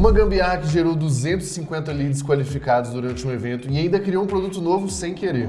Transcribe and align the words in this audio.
Uma 0.00 0.12
gambiarra 0.12 0.56
que 0.56 0.66
gerou 0.66 0.96
250 0.96 1.92
leads 1.92 2.22
qualificados 2.22 2.90
durante 2.90 3.26
um 3.26 3.30
evento 3.30 3.68
e 3.68 3.76
ainda 3.76 4.00
criou 4.00 4.24
um 4.24 4.26
produto 4.26 4.58
novo 4.58 4.88
sem 4.88 5.12
querer. 5.12 5.46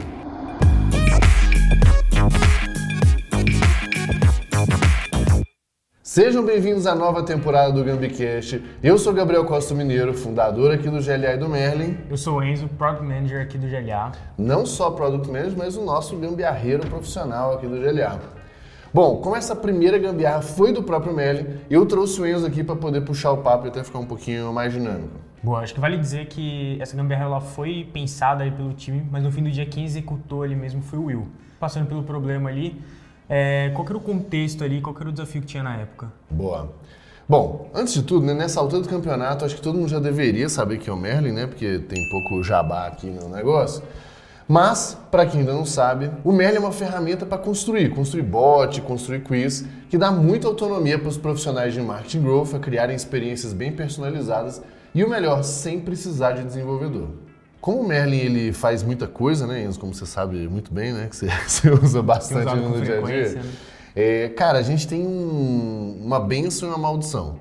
Sejam 6.04 6.44
bem-vindos 6.44 6.86
à 6.86 6.94
nova 6.94 7.24
temporada 7.24 7.72
do 7.72 7.82
Gambicast. 7.82 8.62
Eu 8.84 8.98
sou 8.98 9.14
Gabriel 9.14 9.46
Costa 9.46 9.74
Mineiro, 9.74 10.14
fundador 10.14 10.74
aqui 10.74 10.90
do 10.90 11.02
GLA 11.02 11.36
e 11.36 11.38
do 11.38 11.48
Merlin. 11.48 11.98
Eu 12.10 12.18
sou 12.18 12.40
o 12.40 12.44
Enzo, 12.44 12.68
Product 12.68 13.08
Manager 13.08 13.42
aqui 13.42 13.58
do 13.58 13.68
GLA. 13.68 14.12
Não 14.38 14.66
só 14.66 14.92
Product 14.92 15.32
Manager, 15.32 15.58
mas 15.58 15.78
o 15.78 15.86
nosso 15.86 16.18
gambiarreiro 16.18 16.86
profissional 16.88 17.54
aqui 17.54 17.68
do 17.68 17.80
GLA. 17.80 18.20
Bom, 18.94 19.22
como 19.22 19.38
essa 19.38 19.56
primeira 19.56 19.98
gambiarra 19.98 20.42
foi 20.42 20.74
do 20.74 20.84
próprio 20.84 21.16
Merlin, 21.16 21.46
eu 21.70 21.86
trouxe 21.86 22.20
o 22.20 22.28
Enzo 22.28 22.46
aqui 22.46 22.62
para 22.62 22.76
poder 22.76 23.00
puxar 23.02 23.32
o 23.32 23.38
papo 23.38 23.66
e 23.66 23.70
até 23.70 23.82
ficar 23.86 24.00
um 24.00 24.06
pouquinho 24.06 24.52
mais 24.52 24.74
dinâmico. 24.74 25.14
Boa, 25.42 25.62
acho 25.62 25.74
que 25.74 25.80
vale 25.80 25.98
dizer 25.98 26.28
que 26.28 26.78
essa 26.82 26.96
gambiarra 26.96 27.24
ela 27.24 27.40
foi 27.40 27.88
pensada 27.94 28.44
pelo 28.52 28.74
time, 28.74 29.08
mas 29.10 29.24
no 29.24 29.32
fim 29.32 29.44
do 29.44 29.50
dia 29.50 29.66
quem 29.66 29.86
executou 29.86 30.44
ali 30.44 30.58
mesmo 30.58 30.82
foi 30.82 31.00
o 31.00 31.06
Will. 31.06 31.28
Passando 31.58 31.88
pelo 31.88 32.04
problema 32.04 32.50
ali, 32.50 32.82
é, 33.30 33.72
qual 33.74 33.88
era 33.88 33.98
o 33.98 34.02
contexto 34.02 34.62
ali, 34.62 34.82
qual 34.82 34.94
era 35.00 35.08
o 35.08 35.12
desafio 35.14 35.40
que 35.40 35.48
tinha 35.48 35.64
na 35.64 35.78
época? 35.78 36.12
Boa. 36.30 36.74
Bom, 37.30 37.70
antes 37.74 37.94
de 37.94 38.04
tudo, 38.04 38.26
né, 38.26 38.34
nessa 38.34 38.60
altura 38.60 38.82
do 38.82 38.90
campeonato, 38.90 39.46
acho 39.46 39.56
que 39.56 39.62
todo 39.62 39.78
mundo 39.78 39.88
já 39.88 40.00
deveria 40.00 40.50
saber 40.50 40.80
que 40.80 40.90
é 40.90 40.94
o 40.94 40.98
Merlin, 40.98 41.32
né? 41.32 41.48
Porque 41.48 41.80
tem 41.80 42.10
pouco 42.10 42.44
jabá 42.44 42.88
aqui 42.88 43.08
no 43.08 43.30
negócio. 43.30 43.82
Mas, 44.48 44.98
para 45.10 45.26
quem 45.26 45.42
ainda 45.42 45.54
não 45.54 45.66
sabe, 45.66 46.12
o 46.24 46.32
Merlin 46.32 46.58
é 46.58 46.60
uma 46.60 46.72
ferramenta 46.72 47.26
para 47.26 47.38
construir, 47.38 47.90
construir 47.94 48.24
bot, 48.24 48.82
construir 48.82 49.22
quiz, 49.22 49.66
que 49.90 49.98
dá 49.98 50.12
muita 50.12 50.48
autonomia 50.48 51.00
para 51.00 51.08
os 51.08 51.18
profissionais 51.18 51.74
de 51.74 51.82
marketing 51.82 52.22
growth 52.22 52.54
a 52.54 52.60
criarem 52.60 52.96
experiências 52.96 53.54
bem 53.54 53.72
personalizadas 53.72 54.62
e 54.94 55.04
o 55.04 55.10
melhor, 55.10 55.44
sem 55.44 55.80
precisar 55.80 56.34
de 56.34 56.44
desenvolvedor. 56.44 57.10
Como 57.62 57.80
o 57.80 57.88
Merlin 57.88 58.18
ele 58.18 58.52
faz 58.52 58.82
muita 58.84 59.08
coisa, 59.08 59.46
né, 59.46 59.64
Enzo, 59.64 59.80
como 59.80 59.94
você 59.94 60.06
sabe 60.06 60.48
muito 60.48 60.74
bem, 60.74 60.92
né, 60.92 61.08
que 61.10 61.16
você, 61.16 61.28
você 61.48 61.70
usa 61.70 62.02
bastante 62.02 62.56
no 62.56 62.82
dia 62.82 63.00
a 63.00 63.02
dia. 63.02 63.30
Né? 63.30 63.42
É, 63.96 64.30
cara, 64.30 64.58
a 64.58 64.64
gente 64.64 64.88
tem 64.88 65.06
um, 65.06 66.00
uma 66.04 66.20
benção 66.20 66.70
e 66.70 66.72
uma 66.72 66.78
maldição. 66.78 67.40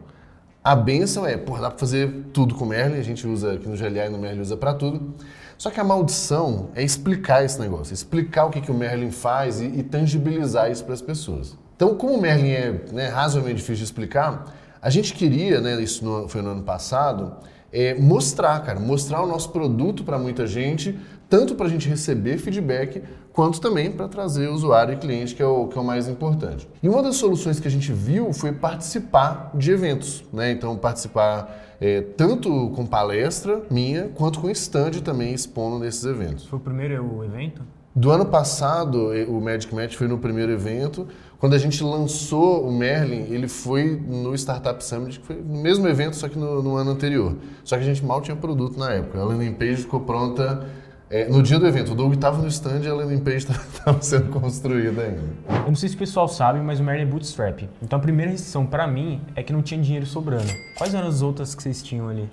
A 0.63 0.77
benção 0.77 1.27
é, 1.27 1.39
pô, 1.39 1.57
dá 1.57 1.71
para 1.71 1.79
fazer 1.79 2.27
tudo 2.35 2.55
com 2.55 2.67
Merlin, 2.67 2.99
a 2.99 3.03
gente 3.03 3.27
usa 3.27 3.55
aqui 3.55 3.67
no 3.67 3.77
GLA 3.79 4.07
e 4.07 4.09
no 4.11 4.19
Merlin 4.19 4.43
usa 4.43 4.59
para 4.59 4.75
tudo. 4.75 5.15
Só 5.57 5.71
que 5.71 5.81
a 5.81 5.85
maldição 5.85 6.69
é 6.75 6.83
explicar 6.83 7.43
esse 7.43 7.59
negócio, 7.59 7.95
explicar 7.95 8.45
o 8.45 8.51
que, 8.51 8.61
que 8.61 8.71
o 8.71 8.75
Merlin 8.75 9.11
faz 9.11 9.61
e, 9.61 9.65
e 9.65 9.83
tangibilizar 9.83 10.71
isso 10.71 10.85
para 10.85 10.93
as 10.93 11.01
pessoas. 11.01 11.57
Então, 11.77 11.95
como 11.95 12.13
o 12.13 12.21
Merlin 12.21 12.51
é 12.51 12.85
né, 12.93 13.09
razoavelmente 13.09 13.57
difícil 13.57 13.77
de 13.77 13.85
explicar, 13.85 14.55
a 14.83 14.91
gente 14.91 15.15
queria, 15.15 15.63
né, 15.63 15.81
isso 15.81 16.05
no, 16.05 16.29
foi 16.29 16.43
no 16.43 16.51
ano 16.51 16.63
passado, 16.63 17.37
é, 17.73 17.95
mostrar, 17.95 18.61
cara, 18.61 18.79
mostrar 18.79 19.23
o 19.23 19.27
nosso 19.27 19.51
produto 19.51 20.05
para 20.05 20.19
muita 20.19 20.47
gente, 20.47 20.99
tanto 21.31 21.55
para 21.55 21.67
a 21.67 21.69
gente 21.69 21.89
receber 21.89 22.37
feedback, 22.39 23.03
quanto 23.33 23.61
também 23.61 23.93
para 23.93 24.09
trazer 24.09 24.49
usuário 24.49 24.95
e 24.95 24.97
cliente, 24.97 25.35
que 25.35 25.43
é, 25.43 25.47
o, 25.47 25.69
que 25.69 25.79
é 25.79 25.81
o 25.81 25.85
mais 25.85 26.09
importante. 26.09 26.69
E 26.83 26.89
uma 26.89 27.01
das 27.03 27.17
soluções 27.17 27.61
que 27.61 27.69
a 27.69 27.71
gente 27.71 27.93
viu 27.93 28.33
foi 28.33 28.51
participar 28.51 29.53
de 29.55 29.71
eventos, 29.71 30.25
né? 30.33 30.51
Então, 30.51 30.77
participar 30.77 31.77
é, 31.81 32.01
tanto 32.01 32.71
com 32.75 32.85
palestra 32.85 33.63
minha, 33.71 34.09
quanto 34.09 34.41
com 34.41 34.51
stand 34.51 34.91
também 35.05 35.33
expondo 35.33 35.79
nesses 35.79 36.05
eventos. 36.05 36.47
Foi 36.47 36.59
o 36.59 36.63
primeiro 36.63 37.25
evento? 37.25 37.63
Do 37.95 38.11
ano 38.11 38.27
passado, 38.27 39.11
o 39.29 39.41
Magic 39.41 39.75
Match 39.75 39.97
foi 39.97 40.07
no 40.07 40.19
primeiro 40.19 40.53
evento. 40.53 41.09
Quando 41.39 41.55
a 41.55 41.59
gente 41.59 41.83
lançou 41.83 42.67
o 42.67 42.73
Merlin, 42.73 43.27
ele 43.33 43.49
foi 43.49 43.85
no 43.85 44.33
Startup 44.35 44.83
Summit, 44.85 45.19
que 45.19 45.27
foi 45.27 45.37
no 45.37 45.61
mesmo 45.61 45.89
evento, 45.89 46.15
só 46.15 46.29
que 46.29 46.39
no, 46.39 46.63
no 46.63 46.77
ano 46.77 46.93
anterior. 46.93 47.37
Só 47.65 47.77
que 47.77 47.83
a 47.83 47.87
gente 47.87 48.05
mal 48.05 48.21
tinha 48.21 48.37
produto 48.37 48.79
na 48.79 48.93
época. 48.93 49.21
A 49.21 49.25
landing 49.25 49.55
page 49.55 49.77
ficou 49.77 50.01
pronta 50.01 50.69
é, 51.11 51.29
no 51.29 51.43
dia 51.43 51.59
do 51.59 51.67
evento. 51.67 51.93
O 51.93 51.95
Doug 51.97 52.15
estava 52.15 52.41
no 52.41 52.47
stand 52.47 52.83
e 52.85 52.89
a 52.89 52.95
landing 52.95 53.19
page 53.19 53.39
estava 53.51 54.01
sendo 54.01 54.31
construída 54.31 55.03
ainda. 55.03 55.23
Eu 55.49 55.67
não 55.67 55.75
sei 55.75 55.89
se 55.89 55.97
o 55.97 55.99
pessoal 55.99 56.29
sabe, 56.29 56.61
mas 56.61 56.79
o 56.79 56.85
Merlin 56.85 57.03
é 57.03 57.07
bootstrap. 57.07 57.69
Então 57.83 57.99
a 57.99 58.03
primeira 58.03 58.31
restrição 58.31 58.65
para 58.65 58.87
mim 58.87 59.21
é 59.35 59.43
que 59.43 59.53
não 59.53 59.61
tinha 59.61 59.81
dinheiro 59.83 60.07
sobrando. 60.07 60.51
Quais 60.79 60.95
eram 60.95 61.09
as 61.09 61.21
outras 61.21 61.55
que 61.55 61.63
vocês 61.63 61.83
tinham 61.83 62.09
ali? 62.09 62.31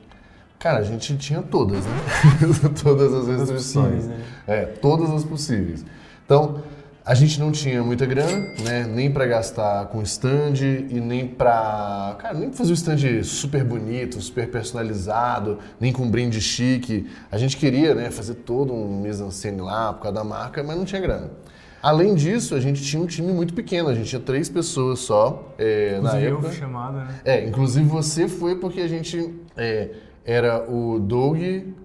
Cara, 0.60 0.80
a 0.80 0.84
gente 0.84 1.16
tinha 1.18 1.42
todas, 1.42 1.86
né? 1.86 1.92
todas 2.82 3.14
as 3.14 3.28
restrições. 3.28 4.04
As 4.04 4.08
né? 4.08 4.20
É, 4.48 4.62
todas 4.66 5.10
as 5.12 5.24
possíveis. 5.24 5.86
Então, 6.26 6.62
a 7.08 7.14
gente 7.14 7.40
não 7.40 7.54
tinha 7.54 7.82
muita 7.82 8.06
grana, 8.06 8.54
né? 8.62 8.86
Nem 8.86 9.10
para 9.10 9.26
gastar 9.26 9.86
com 9.86 10.02
stand 10.02 10.56
e 10.90 11.00
nem 11.00 11.26
para, 11.26 12.18
cara, 12.20 12.38
nem 12.38 12.50
pra 12.50 12.58
fazer 12.58 12.72
um 12.72 12.74
stand 12.74 13.24
super 13.24 13.64
bonito, 13.64 14.20
super 14.20 14.52
personalizado, 14.52 15.58
nem 15.80 15.94
com 15.94 16.10
brinde 16.12 16.42
chique. 16.42 17.10
A 17.32 17.38
gente 17.38 17.56
queria, 17.56 17.96
né, 17.96 18.12
fazer 18.12 18.34
todo 18.34 18.74
um 18.74 19.00
mise-en-scène 19.00 19.62
lá 19.62 19.94
por 19.94 20.04
causa 20.04 20.18
da 20.18 20.24
marca, 20.26 20.62
mas 20.62 20.76
não 20.76 20.84
tinha 20.84 21.00
grana. 21.00 21.32
Além 21.82 22.14
disso, 22.14 22.54
a 22.54 22.60
gente 22.60 22.84
tinha 22.84 23.02
um 23.02 23.06
time 23.06 23.32
muito 23.32 23.54
pequeno, 23.54 23.88
a 23.88 23.96
gente 23.96 24.10
tinha 24.10 24.22
três 24.22 24.50
pessoas 24.50 25.00
só 25.00 25.56
é, 25.58 26.02
na 26.02 26.18
época. 26.18 26.48
Eu 26.48 26.54
chamada, 26.54 27.06
né? 27.06 27.22
É, 27.24 27.48
inclusive 27.48 27.88
você 27.88 28.28
foi 28.28 28.56
porque 28.58 28.82
a 28.82 28.88
gente 28.88 29.34
é, 29.56 29.92
era 30.26 30.70
o 30.70 31.00
Doug, 31.00 31.38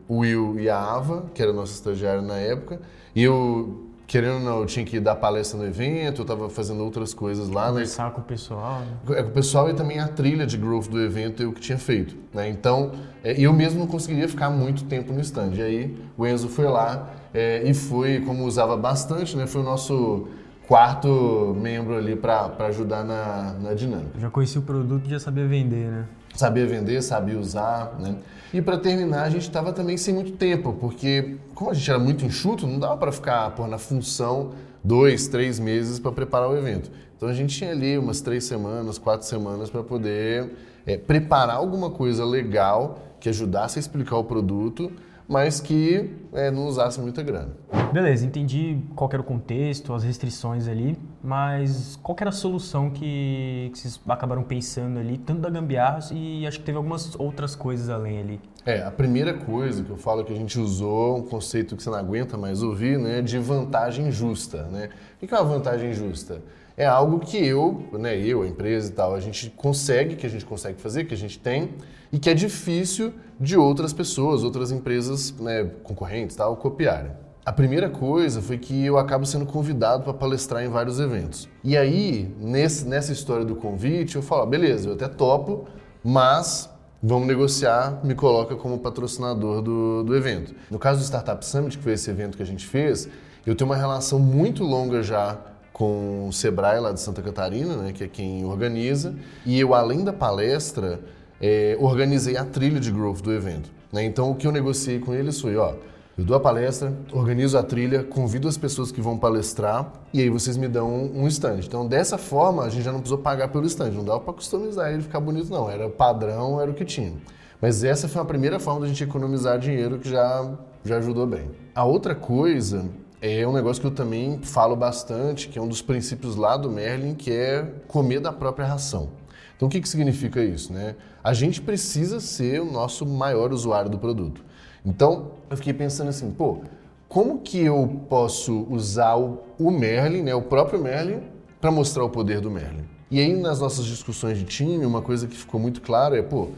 o 0.09 0.17
Will 0.17 0.59
e 0.59 0.69
a 0.69 0.77
Ava, 0.77 1.27
que 1.33 1.41
era 1.41 1.53
nossa 1.53 1.75
estagiária 1.75 2.23
na 2.23 2.39
época, 2.39 2.81
e 3.15 3.23
eu, 3.23 3.92
querendo 4.13 4.35
ou 4.35 4.41
não, 4.41 4.59
eu 4.59 4.67
tinha 4.67 4.85
que 4.85 5.01
dar 5.01 5.15
palestra 5.15 5.59
no 5.59 5.65
evento, 5.65 6.21
eu 6.21 6.23
estava 6.23 6.51
fazendo 6.51 6.85
outras 6.85 7.15
coisas 7.15 7.49
lá. 7.49 7.63
Né? 7.63 7.69
Conversar 7.69 8.05
né? 8.05 8.11
com 8.11 8.21
o 8.21 8.25
pessoal. 8.25 8.81
Né? 8.81 9.19
É, 9.19 9.23
com 9.23 9.31
o 9.31 9.33
pessoal 9.33 9.71
e 9.71 9.73
também 9.73 10.01
a 10.01 10.07
trilha 10.07 10.47
de 10.47 10.59
growth 10.59 10.87
do 10.89 11.01
evento 11.01 11.43
eu 11.43 11.51
que 11.51 11.63
tinha 11.63 11.79
feito. 11.79 12.15
Né? 12.35 12.47
Então, 12.51 12.93
é, 13.25 13.41
eu 13.41 13.55
mesmo 13.55 13.81
não 13.81 13.87
conseguiria 13.87 14.29
ficar 14.29 14.51
muito 14.51 14.85
tempo 14.85 15.15
no 15.15 15.21
stand. 15.23 15.53
E 15.55 15.63
aí, 15.63 15.97
o 16.15 16.27
Enzo 16.27 16.51
foi 16.51 16.67
lá 16.67 17.09
é, 17.33 17.63
e 17.65 17.73
foi, 17.73 18.21
como 18.21 18.45
usava 18.45 18.77
bastante, 18.77 19.35
né? 19.35 19.47
foi 19.47 19.63
o 19.63 19.65
nosso 19.65 20.29
quarto 20.69 21.57
membro 21.59 21.97
ali 21.97 22.15
para 22.15 22.67
ajudar 22.67 23.05
na, 23.05 23.55
na 23.63 23.73
dinâmica. 23.73 24.21
Já 24.21 24.29
conhecia 24.29 24.61
o 24.61 24.65
produto 24.65 25.07
e 25.07 25.11
já 25.11 25.21
sabia 25.21 25.47
vender, 25.47 25.89
né? 25.89 26.05
Sabia 26.35 26.67
vender, 26.67 27.03
sabia 27.03 27.39
usar, 27.39 27.97
né? 27.99 28.17
E 28.53 28.61
para 28.61 28.77
terminar, 28.77 29.23
a 29.23 29.31
gente 29.31 29.43
estava 29.43 29.73
também 29.73 29.97
sem 29.97 30.13
muito 30.13 30.33
tempo, 30.33 30.75
porque 30.75 31.37
como 31.55 31.71
a 31.71 31.75
gente 31.75 31.89
era 31.89 31.99
muito 31.99 32.25
enxuto, 32.25 32.67
não 32.67 32.79
dava 32.79 32.97
para 32.99 33.11
ficar 33.11 33.51
pô, 33.53 33.67
na 33.67 33.79
função 33.79 34.53
dois, 34.85 35.27
três 35.27 35.59
meses 35.59 35.99
para 35.99 36.13
preparar 36.13 36.51
o 36.51 36.57
evento. 36.57 36.91
Então 37.17 37.29
a 37.29 37.33
gente 37.33 37.57
tinha 37.57 37.71
ali 37.71 37.97
umas 37.97 38.21
três 38.21 38.45
semanas, 38.45 38.99
quatro 38.99 39.27
semanas 39.27 39.71
para 39.71 39.83
poder 39.83 40.53
é, 40.85 40.97
preparar 40.97 41.57
alguma 41.57 41.91
coisa 41.91 42.25
legal 42.25 42.99
que 43.21 43.29
ajudasse 43.29 43.79
a 43.79 43.81
explicar 43.81 44.17
o 44.17 44.25
produto 44.25 44.93
mas 45.29 45.61
que 45.61 46.11
é, 46.33 46.51
não 46.51 46.67
usasse 46.67 47.01
muita 47.01 47.23
grana. 47.23 47.51
Beleza, 47.93 48.25
entendi 48.25 48.79
qual 48.97 49.11
era 49.13 49.21
o 49.21 49.25
contexto, 49.25 49.93
as 49.93 50.03
restrições 50.03 50.67
ali, 50.67 50.99
mas 51.23 51.99
qual 52.03 52.17
era 52.21 52.31
a 52.31 52.33
solução 52.33 52.89
que, 52.89 53.71
que 53.73 53.79
vocês 53.79 54.01
acabaram 54.09 54.43
pensando 54.43 54.99
ali, 54.99 55.19
tanto 55.19 55.41
da 55.41 55.51
gambiarra 55.51 55.99
e 56.13 56.47
acho 56.47 56.59
que 56.59 56.65
teve 56.65 56.79
algumas 56.79 57.15
outras 57.19 57.55
coisas 57.55 57.91
além 57.91 58.19
ali? 58.19 58.41
É, 58.65 58.83
a 58.83 58.91
primeira 58.91 59.35
coisa 59.35 59.83
que 59.83 59.91
eu 59.91 59.97
falo 59.97 60.25
que 60.25 60.33
a 60.33 60.37
gente 60.37 60.59
usou, 60.59 61.19
um 61.19 61.23
conceito 61.23 61.77
que 61.77 61.83
você 61.83 61.91
não 61.91 61.99
aguenta 61.99 62.39
mais 62.39 62.63
ouvir, 62.63 62.99
né, 62.99 63.21
de 63.21 63.39
vantagem 63.39 64.11
justa. 64.11 64.63
Né? 64.65 64.89
O 65.21 65.27
que 65.27 65.35
é 65.35 65.39
uma 65.39 65.49
vantagem 65.49 65.93
justa? 65.93 66.41
É 66.83 66.87
algo 66.87 67.21
que 67.21 67.37
eu, 67.37 67.85
né, 67.93 68.19
eu, 68.19 68.43
a 68.43 68.47
empresa 68.49 68.91
e 68.91 68.93
tal, 68.93 69.15
a 69.15 69.21
gente 69.21 69.49
consegue, 69.51 70.17
que 70.17 70.27
a 70.27 70.29
gente 70.29 70.45
consegue 70.45 70.81
fazer, 70.81 71.05
que 71.05 71.15
a 71.15 71.17
gente 71.17 71.39
tem, 71.39 71.75
e 72.11 72.19
que 72.19 72.29
é 72.29 72.35
difícil 72.35 73.15
de 73.39 73.57
outras 73.57 73.93
pessoas, 73.93 74.43
outras 74.43 74.73
empresas 74.73 75.33
né, 75.39 75.71
concorrentes 75.85 76.35
tal, 76.35 76.57
copiarem. 76.57 77.13
A 77.47 77.53
primeira 77.53 77.89
coisa 77.89 78.43
foi 78.43 78.59
que 78.59 78.85
eu 78.85 78.99
acabo 78.99 79.25
sendo 79.25 79.47
convidado 79.47 80.03
para 80.03 80.13
palestrar 80.13 80.65
em 80.65 80.69
vários 80.69 80.99
eventos. 80.99 81.49
E 81.63 81.77
aí, 81.77 82.35
nesse, 82.41 82.85
nessa 82.85 83.13
história 83.13 83.45
do 83.45 83.55
convite, 83.55 84.17
eu 84.17 84.23
falo, 84.23 84.43
ah, 84.43 84.47
beleza, 84.47 84.89
eu 84.89 84.95
até 84.95 85.07
topo, 85.07 85.69
mas 86.03 86.69
vamos 87.01 87.29
negociar, 87.29 88.01
me 88.03 88.17
coloca 88.17 88.57
como 88.57 88.77
patrocinador 88.81 89.63
do, 89.63 90.03
do 90.03 90.17
evento. 90.17 90.53
No 90.69 90.81
caso 90.81 90.99
do 90.99 91.05
Startup 91.05 91.47
Summit, 91.47 91.79
que 91.79 91.85
foi 91.85 91.93
esse 91.93 92.11
evento 92.11 92.37
que 92.37 92.43
a 92.43 92.47
gente 92.47 92.67
fez, 92.67 93.09
eu 93.47 93.55
tenho 93.55 93.71
uma 93.71 93.77
relação 93.77 94.19
muito 94.19 94.65
longa 94.65 95.01
já 95.01 95.52
com 95.73 96.29
o 96.29 96.33
Sebrae 96.33 96.81
lá 96.81 96.93
de 96.93 97.01
Santa 97.01 97.23
Catarina, 97.23 97.77
né, 97.77 97.93
que 97.93 98.05
é 98.05 98.09
quem 98.09 98.45
organiza, 98.45 99.15
e 99.47 99.59
eu, 99.59 99.75
além 99.75 100.05
da 100.05 100.13
palestra, 100.13 101.01
é, 101.41 101.77
organizei 101.81 102.37
a 102.37 102.45
trilha 102.45 102.79
de 102.79 102.91
growth 102.93 103.21
do 103.21 103.33
evento. 103.33 103.71
Né? 103.93 104.05
Então, 104.05 104.31
o 104.31 104.35
que 104.35 104.47
eu 104.47 104.53
negociei 104.53 104.99
com 104.99 105.15
eles 105.15 105.41
foi, 105.41 105.57
ó, 105.57 105.75
eu 106.17 106.25
dou 106.25 106.37
a 106.37 106.41
palestra, 106.41 106.93
organizo 107.11 107.57
a 107.57 107.63
trilha, 107.63 108.05
convido 108.05 108.47
as 108.47 108.59
pessoas 108.59 108.93
que 108.93 109.01
vão 109.01 109.17
palestrar 109.17 109.91
e 110.13 110.21
aí 110.21 110.29
vocês 110.29 110.59
me 110.59 110.69
dão 110.69 111.11
um 111.15 111.27
stand. 111.27 111.61
Então, 111.61 111.87
dessa 111.87 112.19
forma, 112.19 112.65
a 112.65 112.69
gente 112.69 112.85
já 112.85 112.93
não 112.93 113.01
precisou 113.01 113.19
pagar 113.19 113.49
pelo 113.49 113.65
stand, 113.65 113.93
não 113.93 114.05
dava 114.05 114.21
para 114.21 114.35
customizar 114.35 114.93
ele 114.93 115.03
ficar 115.03 115.21
bonito, 115.21 115.51
não. 115.51 115.71
Era 115.71 115.89
padrão, 115.89 116.61
era 116.61 116.71
o 116.71 116.75
que 116.75 116.85
tinha. 116.85 117.15
Mas 117.63 117.83
essa 117.83 118.09
foi 118.09 118.21
a 118.21 118.25
primeira 118.27 118.59
forma 118.59 118.81
da 118.81 118.89
gente 118.89 119.03
economizar 119.03 119.59
dinheiro 119.59 119.99
que 119.99 120.11
já, 120.11 120.51
já 120.85 120.99
ajudou 120.99 121.27
bem. 121.27 121.51
A 121.75 121.85
outra 121.85 122.15
coisa 122.15 122.85
é 123.23 123.47
um 123.47 123.53
negócio 123.53 123.81
que 123.81 123.87
eu 123.87 123.93
também 123.93 124.41
falo 124.43 124.75
bastante, 124.75 125.49
que 125.49 125.57
é 125.57 125.63
um 125.63 125.69
dos 125.69 125.81
princípios 125.81 126.35
lá 126.35 126.57
do 126.57 126.69
Merlin, 126.69 127.15
que 127.15 127.31
é 127.31 127.63
comer 127.87 128.19
da 128.19 128.33
própria 128.33 128.67
ração. 128.67 129.11
Então, 129.55 129.69
o 129.69 129.71
que, 129.71 129.81
que 129.81 129.89
significa 129.89 130.43
isso? 130.43 130.73
Né? 130.73 130.97
A 131.23 131.33
gente 131.33 131.63
precisa 131.63 132.19
ser 132.19 132.61
o 132.61 132.65
nosso 132.65 133.07
maior 133.07 133.53
usuário 133.53 133.89
do 133.89 133.97
produto. 133.97 134.43
Então, 134.85 135.31
eu 135.49 135.57
fiquei 135.57 135.73
pensando 135.73 136.09
assim, 136.09 136.33
pô, 136.33 136.63
como 137.09 137.39
que 137.39 137.61
eu 137.61 138.01
posso 138.09 138.67
usar 138.69 139.15
o, 139.15 139.39
o 139.57 139.71
Merlin, 139.71 140.23
né, 140.23 140.35
o 140.35 140.43
próprio 140.43 140.83
Merlin, 140.83 141.21
para 141.61 141.71
mostrar 141.71 142.03
o 142.03 142.11
poder 142.11 142.41
do 142.41 142.51
Merlin? 142.51 142.85
E 143.09 143.21
aí, 143.21 143.33
nas 143.37 143.61
nossas 143.61 143.85
discussões 143.85 144.37
de 144.37 144.45
time, 144.45 144.85
uma 144.85 145.01
coisa 145.01 145.29
que 145.29 145.37
ficou 145.37 145.61
muito 145.61 145.81
clara 145.81 146.19
é, 146.19 146.23
pô, 146.23 146.49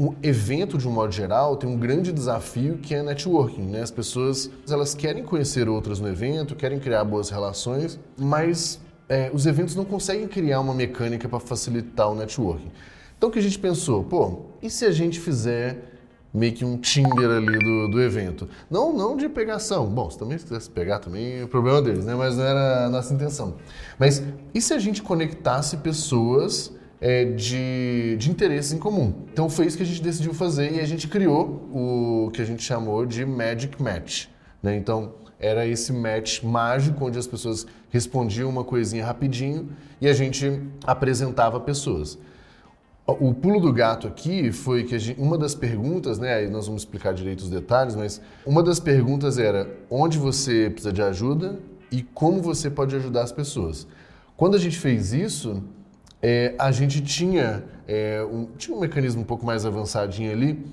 o 0.00 0.14
evento, 0.22 0.78
de 0.78 0.88
um 0.88 0.90
modo 0.90 1.12
geral, 1.12 1.58
tem 1.58 1.68
um 1.68 1.76
grande 1.76 2.10
desafio 2.10 2.78
que 2.78 2.94
é 2.94 3.02
networking. 3.02 3.66
Né? 3.66 3.82
As 3.82 3.90
pessoas 3.90 4.50
elas 4.70 4.94
querem 4.94 5.22
conhecer 5.22 5.68
outras 5.68 6.00
no 6.00 6.08
evento, 6.08 6.56
querem 6.56 6.78
criar 6.78 7.04
boas 7.04 7.28
relações, 7.28 8.00
mas 8.16 8.80
é, 9.10 9.30
os 9.30 9.44
eventos 9.44 9.76
não 9.76 9.84
conseguem 9.84 10.26
criar 10.26 10.60
uma 10.60 10.72
mecânica 10.72 11.28
para 11.28 11.38
facilitar 11.38 12.10
o 12.10 12.14
networking. 12.14 12.70
Então 13.18 13.28
o 13.28 13.32
que 13.32 13.38
a 13.38 13.42
gente 13.42 13.58
pensou? 13.58 14.02
Pô, 14.02 14.46
e 14.62 14.70
se 14.70 14.86
a 14.86 14.90
gente 14.90 15.20
fizer 15.20 15.90
meio 16.32 16.54
que 16.54 16.64
um 16.64 16.78
Tinder 16.78 17.28
ali 17.28 17.58
do, 17.58 17.88
do 17.88 18.00
evento? 18.00 18.48
Não, 18.70 18.94
não 18.94 19.18
de 19.18 19.28
pegação. 19.28 19.86
Bom, 19.86 20.08
se 20.08 20.18
também 20.18 20.38
quisesse 20.38 20.70
pegar 20.70 21.00
também, 21.00 21.42
é 21.42 21.46
problema 21.46 21.82
deles, 21.82 22.06
né? 22.06 22.14
Mas 22.14 22.38
não 22.38 22.44
era 22.44 22.86
a 22.86 22.88
nossa 22.88 23.12
intenção. 23.12 23.56
Mas 23.98 24.22
e 24.54 24.62
se 24.62 24.72
a 24.72 24.78
gente 24.78 25.02
conectasse 25.02 25.76
pessoas 25.76 26.72
é, 27.00 27.24
de, 27.24 28.16
de 28.18 28.30
interesses 28.30 28.72
em 28.72 28.78
comum. 28.78 29.14
Então 29.32 29.48
foi 29.48 29.66
isso 29.66 29.76
que 29.76 29.82
a 29.82 29.86
gente 29.86 30.02
decidiu 30.02 30.34
fazer 30.34 30.72
e 30.72 30.80
a 30.80 30.86
gente 30.86 31.08
criou 31.08 31.68
o 31.72 32.30
que 32.32 32.42
a 32.42 32.44
gente 32.44 32.62
chamou 32.62 33.06
de 33.06 33.24
Magic 33.24 33.82
Match. 33.82 34.26
Né? 34.62 34.76
Então 34.76 35.14
era 35.38 35.66
esse 35.66 35.90
match 35.90 36.42
mágico 36.42 37.06
onde 37.06 37.18
as 37.18 37.26
pessoas 37.26 37.66
respondiam 37.88 38.50
uma 38.50 38.62
coisinha 38.62 39.04
rapidinho 39.04 39.70
e 39.98 40.06
a 40.06 40.12
gente 40.12 40.62
apresentava 40.84 41.58
pessoas. 41.58 42.18
O 43.06 43.34
pulo 43.34 43.58
do 43.58 43.72
gato 43.72 44.06
aqui 44.06 44.52
foi 44.52 44.84
que 44.84 44.96
gente, 44.98 45.20
uma 45.20 45.36
das 45.36 45.54
perguntas, 45.54 46.18
né, 46.18 46.34
aí 46.34 46.48
nós 46.48 46.66
vamos 46.66 46.82
explicar 46.82 47.12
direito 47.12 47.40
os 47.40 47.50
detalhes, 47.50 47.96
mas 47.96 48.20
uma 48.46 48.62
das 48.62 48.78
perguntas 48.78 49.36
era 49.38 49.68
onde 49.90 50.16
você 50.16 50.70
precisa 50.70 50.92
de 50.92 51.02
ajuda 51.02 51.58
e 51.90 52.02
como 52.02 52.40
você 52.40 52.70
pode 52.70 52.94
ajudar 52.94 53.22
as 53.22 53.32
pessoas. 53.32 53.86
Quando 54.36 54.54
a 54.54 54.60
gente 54.60 54.78
fez 54.78 55.12
isso, 55.12 55.60
é, 56.22 56.54
a 56.58 56.70
gente 56.70 57.00
tinha, 57.00 57.64
é, 57.88 58.22
um, 58.30 58.46
tinha 58.56 58.76
um 58.76 58.80
mecanismo 58.80 59.22
um 59.22 59.24
pouco 59.24 59.44
mais 59.44 59.64
avançadinho 59.64 60.30
ali, 60.32 60.64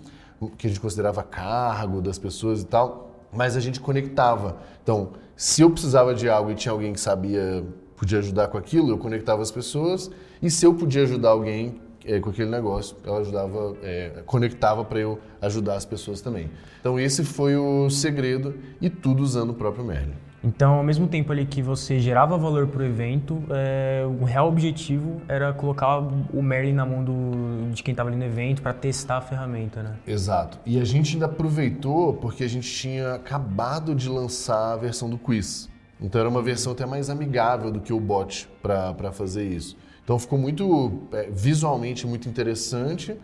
que 0.57 0.67
a 0.67 0.69
gente 0.69 0.79
considerava 0.79 1.23
cargo 1.23 2.01
das 2.01 2.19
pessoas 2.19 2.61
e 2.61 2.65
tal, 2.65 3.25
mas 3.31 3.55
a 3.55 3.59
gente 3.59 3.79
conectava. 3.79 4.57
Então, 4.83 5.13
se 5.35 5.61
eu 5.61 5.69
precisava 5.69 6.13
de 6.13 6.29
algo 6.29 6.51
e 6.51 6.55
tinha 6.55 6.71
alguém 6.71 6.93
que 6.93 6.99
sabia, 6.99 7.63
podia 7.95 8.19
ajudar 8.19 8.47
com 8.47 8.57
aquilo, 8.57 8.89
eu 8.89 8.97
conectava 8.97 9.41
as 9.41 9.51
pessoas, 9.51 10.11
e 10.41 10.51
se 10.51 10.65
eu 10.65 10.73
podia 10.73 11.03
ajudar 11.03 11.29
alguém 11.29 11.79
é, 12.05 12.19
com 12.19 12.29
aquele 12.29 12.49
negócio, 12.49 12.95
ela 13.03 13.19
ajudava, 13.19 13.75
é, 13.83 14.23
conectava 14.25 14.83
para 14.83 14.99
eu 14.99 15.19
ajudar 15.41 15.75
as 15.75 15.85
pessoas 15.85 16.21
também. 16.21 16.49
Então, 16.79 16.99
esse 16.99 17.23
foi 17.23 17.55
o 17.55 17.89
segredo, 17.89 18.55
e 18.79 18.89
tudo 18.89 19.23
usando 19.23 19.51
o 19.51 19.53
próprio 19.53 19.83
Merlin. 19.83 20.26
Então, 20.43 20.75
ao 20.75 20.83
mesmo 20.83 21.07
tempo 21.07 21.31
ali 21.31 21.45
que 21.45 21.61
você 21.61 21.99
gerava 21.99 22.37
valor 22.37 22.67
para 22.67 22.81
o 22.81 22.85
evento, 22.85 23.43
é, 23.49 24.05
o 24.05 24.23
real 24.23 24.47
objetivo 24.47 25.19
era 25.27 25.51
colocar 25.51 25.97
o 25.97 26.41
Merlin 26.41 26.73
na 26.73 26.85
mão 26.85 27.03
do, 27.03 27.71
de 27.71 27.81
quem 27.81 27.91
estava 27.91 28.09
ali 28.09 28.17
no 28.17 28.23
evento 28.23 28.61
para 28.61 28.73
testar 28.73 29.17
a 29.17 29.21
ferramenta, 29.21 29.81
né? 29.81 29.95
Exato. 30.05 30.59
E 30.65 30.79
a 30.79 30.85
gente 30.85 31.13
ainda 31.13 31.25
aproveitou 31.25 32.13
porque 32.13 32.43
a 32.43 32.47
gente 32.47 32.71
tinha 32.71 33.15
acabado 33.15 33.95
de 33.95 34.07
lançar 34.07 34.73
a 34.73 34.77
versão 34.77 35.09
do 35.09 35.17
quiz. 35.17 35.69
Então 35.99 36.21
era 36.21 36.29
uma 36.29 36.43
versão 36.43 36.73
até 36.73 36.85
mais 36.85 37.09
amigável 37.09 37.71
do 37.71 37.79
que 37.79 37.91
o 37.91 37.99
bot 37.99 38.47
para 38.61 39.11
fazer 39.11 39.43
isso. 39.43 39.75
Então 40.03 40.19
ficou 40.19 40.37
muito 40.37 41.01
é, 41.11 41.29
visualmente 41.31 42.05
muito 42.05 42.29
interessante. 42.29 43.15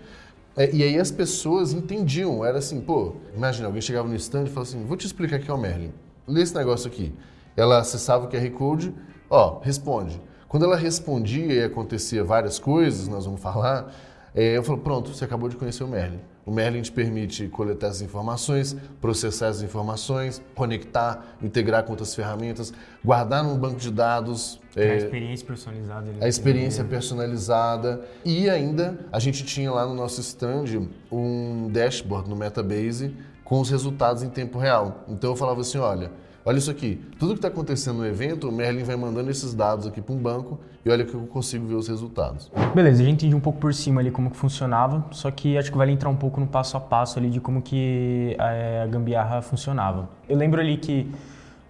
É, 0.57 0.73
e 0.73 0.81
aí 0.81 0.99
as 0.99 1.11
pessoas 1.11 1.73
entendiam, 1.73 2.43
era 2.43 2.57
assim, 2.57 2.81
pô, 2.81 3.15
imagina, 3.35 3.67
alguém 3.67 3.81
chegava 3.81 4.07
no 4.07 4.15
stand 4.15 4.45
e 4.45 4.49
falava 4.49 4.61
assim, 4.63 4.83
vou 4.85 4.97
te 4.97 5.05
explicar 5.05 5.39
o 5.39 5.43
que 5.43 5.49
é 5.49 5.53
o 5.53 5.57
Merlin 5.57 5.91
lê 6.27 6.41
esse 6.41 6.55
negócio 6.55 6.87
aqui. 6.87 7.13
Ela 7.55 7.79
acessava 7.79 8.25
o 8.25 8.29
QR 8.29 8.49
Code, 8.51 8.93
ó, 9.29 9.59
responde. 9.59 10.19
Quando 10.47 10.65
ela 10.65 10.75
respondia 10.75 11.53
e 11.53 11.63
acontecia 11.63 12.23
várias 12.23 12.59
coisas, 12.59 13.07
nós 13.07 13.25
vamos 13.25 13.41
falar, 13.41 13.91
é, 14.35 14.57
eu 14.57 14.63
falo, 14.63 14.79
pronto, 14.79 15.13
você 15.13 15.25
acabou 15.25 15.49
de 15.49 15.55
conhecer 15.55 15.83
o 15.83 15.87
Merlin. 15.87 16.19
O 16.45 16.51
Merlin 16.51 16.81
te 16.81 16.91
permite 16.91 17.47
coletar 17.47 17.87
as 17.87 18.01
informações, 18.01 18.75
processar 18.99 19.47
as 19.47 19.61
informações, 19.61 20.41
conectar, 20.53 21.37
integrar 21.41 21.83
com 21.83 21.91
outras 21.91 22.13
ferramentas, 22.13 22.73
guardar 23.03 23.43
num 23.43 23.57
banco 23.57 23.77
de 23.77 23.89
dados. 23.89 24.59
É, 24.75 24.91
a 24.91 24.95
experiência 24.97 25.47
personalizada. 25.47 26.11
A 26.19 26.27
experiência 26.27 26.83
personalizada. 26.83 28.01
E 28.25 28.49
ainda, 28.49 28.99
a 29.11 29.19
gente 29.19 29.45
tinha 29.45 29.71
lá 29.71 29.85
no 29.85 29.93
nosso 29.93 30.19
stand 30.19 30.65
um 31.09 31.69
dashboard 31.71 32.29
no 32.29 32.35
Metabase 32.35 33.15
com 33.43 33.59
os 33.59 33.69
resultados 33.69 34.23
em 34.23 34.29
tempo 34.29 34.57
real. 34.57 35.03
Então 35.07 35.31
eu 35.31 35.35
falava 35.35 35.61
assim, 35.61 35.77
olha, 35.77 36.11
olha 36.45 36.57
isso 36.57 36.71
aqui, 36.71 37.01
tudo 37.19 37.33
que 37.33 37.39
está 37.39 37.47
acontecendo 37.47 37.97
no 37.97 38.05
evento, 38.05 38.49
o 38.49 38.51
Merlin 38.51 38.83
vai 38.83 38.95
mandando 38.95 39.29
esses 39.29 39.53
dados 39.53 39.87
aqui 39.87 40.01
para 40.01 40.13
um 40.13 40.17
banco 40.17 40.59
e 40.85 40.89
olha 40.89 41.05
que 41.05 41.13
eu 41.13 41.21
consigo 41.21 41.65
ver 41.65 41.75
os 41.75 41.87
resultados. 41.87 42.51
Beleza, 42.73 43.01
a 43.01 43.05
gente 43.05 43.25
entende 43.25 43.35
um 43.35 43.39
pouco 43.39 43.59
por 43.59 43.73
cima 43.73 44.01
ali 44.01 44.11
como 44.11 44.29
que 44.29 44.37
funcionava, 44.37 45.05
só 45.11 45.31
que 45.31 45.57
acho 45.57 45.71
que 45.71 45.77
vale 45.77 45.91
entrar 45.91 46.09
um 46.09 46.15
pouco 46.15 46.39
no 46.39 46.47
passo 46.47 46.75
a 46.75 46.79
passo 46.79 47.19
ali 47.19 47.29
de 47.29 47.39
como 47.39 47.61
que 47.61 48.35
a, 48.39 48.83
a 48.83 48.87
gambiarra 48.87 49.41
funcionava. 49.41 50.09
Eu 50.27 50.37
lembro 50.37 50.59
ali 50.59 50.77
que 50.77 51.09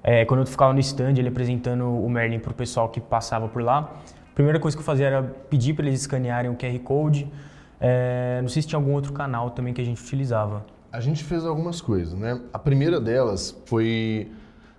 é, 0.04 0.26
quando 0.26 0.42
eu 0.42 0.46
ficava 0.46 0.74
no 0.74 0.80
stand, 0.80 1.14
ele 1.18 1.30
apresentando 1.30 1.86
o 1.86 2.10
Merlin 2.10 2.40
para 2.40 2.52
o 2.52 2.56
pessoal 2.56 2.90
que 2.90 3.00
passava 3.00 3.48
por 3.48 3.62
lá, 3.62 3.92
a 4.34 4.36
primeira 4.36 4.60
coisa 4.60 4.76
que 4.76 4.82
eu 4.82 4.86
fazia 4.86 5.06
era 5.06 5.24
pedir 5.24 5.76
para 5.76 5.86
eles 5.86 6.02
escanearem 6.02 6.50
o 6.50 6.56
QR 6.56 6.80
Code. 6.80 7.32
É, 7.80 8.40
não 8.42 8.50
sei 8.50 8.64
se 8.64 8.68
tinha 8.68 8.80
algum 8.80 8.92
outro 8.94 9.14
canal 9.14 9.52
também 9.52 9.76
que 9.76 9.82
a 9.82 9.86
gente 9.86 10.02
utilizava. 10.02 10.66
A 10.94 11.00
gente 11.00 11.24
fez 11.24 11.44
algumas 11.44 11.82
coisas, 11.82 12.14
né? 12.14 12.40
A 12.54 12.60
primeira 12.60 13.02
delas 13.02 13.60
foi 13.66 14.30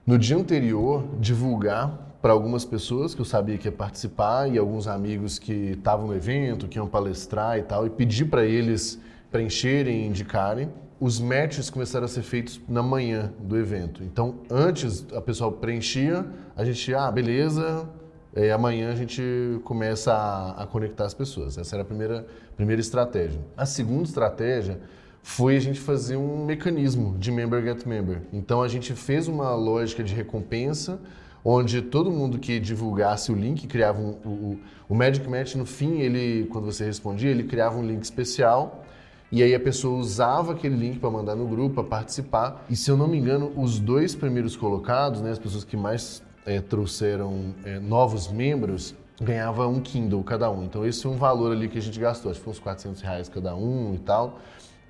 no 0.07 0.17
dia 0.17 0.37
anterior 0.37 1.05
divulgar 1.19 2.17
para 2.23 2.33
algumas 2.33 2.65
pessoas 2.65 3.17
que 3.17 3.21
eu 3.21 3.25
sabia 3.25 3.59
que 3.59 3.67
ia 3.67 3.73
participar 3.73 4.49
e 4.49 4.57
alguns 4.57 4.87
amigos 4.87 5.41
que 5.41 5.73
estavam 5.73 6.07
no 6.07 6.15
evento, 6.15 6.69
que 6.69 6.79
iam 6.79 6.87
palestrar 6.87 7.59
e 7.59 7.63
tal, 7.63 7.85
e 7.85 7.91
pedir 7.91 8.27
para 8.27 8.45
eles 8.45 8.97
preencherem 9.29 10.05
e 10.05 10.07
indicarem. 10.07 10.71
Os 11.01 11.19
matches 11.19 11.69
começaram 11.69 12.05
a 12.05 12.09
ser 12.09 12.23
feitos 12.23 12.61
na 12.69 12.81
manhã 12.81 13.33
do 13.41 13.59
evento. 13.59 14.05
Então, 14.05 14.37
antes 14.49 15.05
a 15.13 15.21
pessoa 15.21 15.51
preenchia, 15.51 16.25
a 16.57 16.65
gente, 16.65 16.95
ah, 16.95 17.11
beleza, 17.11 17.89
é, 18.37 18.53
amanhã 18.53 18.93
a 18.93 18.95
gente 18.95 19.21
começa 19.65 20.15
a, 20.15 20.63
a, 20.63 20.67
conectar 20.69 21.07
as 21.07 21.15
pessoas. 21.15 21.59
Essa 21.59 21.75
era 21.75 21.83
a 21.83 21.85
primeira, 21.85 22.25
primeira 22.55 22.81
estratégia. 22.81 23.41
A 23.57 23.67
segunda 23.67 24.05
estratégia 24.05 24.79
foi 25.25 25.57
a 25.57 25.59
gente 25.59 25.81
fazer 25.81 26.19
um 26.19 26.45
mecanismo 26.45 27.17
de 27.19 27.33
member 27.33 27.65
get 27.65 27.87
member. 27.87 28.21
Então 28.31 28.61
a 28.61 28.69
gente 28.69 28.93
fez 28.93 29.27
uma 29.27 29.55
lógica 29.55 30.05
de 30.05 30.15
recompensa 30.15 31.01
onde 31.43 31.81
todo 31.81 32.11
mundo 32.11 32.39
que 32.39 32.61
divulgasse 32.61 33.33
o 33.33 33.35
link 33.35 33.67
criava 33.67 34.01
um, 34.03 34.11
o, 34.23 34.61
o 34.87 34.95
Magic 34.95 35.27
Match 35.27 35.55
no 35.55 35.65
fim 35.65 36.01
ele 36.01 36.47
quando 36.53 36.67
você 36.67 36.85
respondia 36.85 37.31
ele 37.31 37.45
criava 37.45 37.79
um 37.79 37.87
link 37.87 38.03
especial 38.03 38.85
e 39.33 39.43
aí 39.43 39.55
a 39.55 39.61
pessoa 39.61 39.99
usava 39.99 40.53
aquele 40.53 40.77
link 40.77 40.99
para 40.99 41.11
mandar 41.11 41.35
no 41.35 41.49
grupo 41.49 41.77
para 41.77 41.85
participar. 41.85 42.63
E 42.69 42.77
se 42.77 42.91
eu 42.91 42.97
não 42.97 43.09
me 43.09 43.17
engano 43.17 43.51
os 43.57 43.79
dois 43.79 44.15
primeiros 44.15 44.55
colocados 44.55 45.23
né 45.23 45.31
as 45.31 45.39
pessoas 45.39 45.65
que 45.65 45.77
mais 45.77 46.23
é, 46.45 46.61
trouxeram 46.61 47.55
é, 47.65 47.79
novos 47.79 48.29
membros 48.29 48.95
ganhava 49.23 49.67
um 49.67 49.81
Kindle 49.81 50.23
cada 50.23 50.51
um. 50.51 50.65
Então 50.65 50.87
esse 50.87 51.03
foi 51.03 51.13
um 51.13 51.17
valor 51.17 51.51
ali 51.51 51.67
que 51.67 51.79
a 51.79 51.83
gente 51.83 51.99
gastou 51.99 52.31
acho 52.31 52.41
que 52.41 52.45
foi 52.45 52.53
uns 52.53 52.61
400 52.61 53.01
reais 53.01 53.27
cada 53.31 53.57
um 53.57 53.95
e 53.95 53.99
tal 53.99 54.39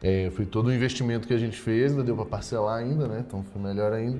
é, 0.05 0.29
foi 0.29 0.45
todo 0.45 0.67
o 0.67 0.73
investimento 0.73 1.27
que 1.27 1.33
a 1.33 1.39
gente 1.39 1.57
fez, 1.57 1.93
ainda 1.93 2.05
deu 2.05 2.15
para 2.15 2.27
parcelar 2.27 2.77
ainda, 2.77 3.09
né? 3.09 3.25
Então 3.27 3.43
foi 3.43 3.63
melhor 3.63 3.91
ainda. 3.91 4.19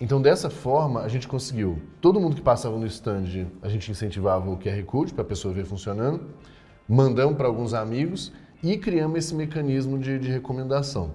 Então 0.00 0.20
dessa 0.20 0.48
forma 0.48 1.02
a 1.02 1.08
gente 1.08 1.28
conseguiu. 1.28 1.78
Todo 2.00 2.18
mundo 2.18 2.34
que 2.34 2.40
passava 2.40 2.78
no 2.78 2.86
stand, 2.86 3.46
a 3.60 3.68
gente 3.68 3.90
incentivava 3.90 4.48
o 4.48 4.56
QR 4.56 4.82
Code 4.84 5.12
para 5.12 5.20
a 5.20 5.26
pessoa 5.26 5.52
ver 5.52 5.66
funcionando, 5.66 6.22
mandamos 6.88 7.36
para 7.36 7.46
alguns 7.46 7.74
amigos 7.74 8.32
e 8.62 8.78
criamos 8.78 9.18
esse 9.18 9.34
mecanismo 9.34 9.98
de, 9.98 10.18
de 10.18 10.30
recomendação. 10.30 11.12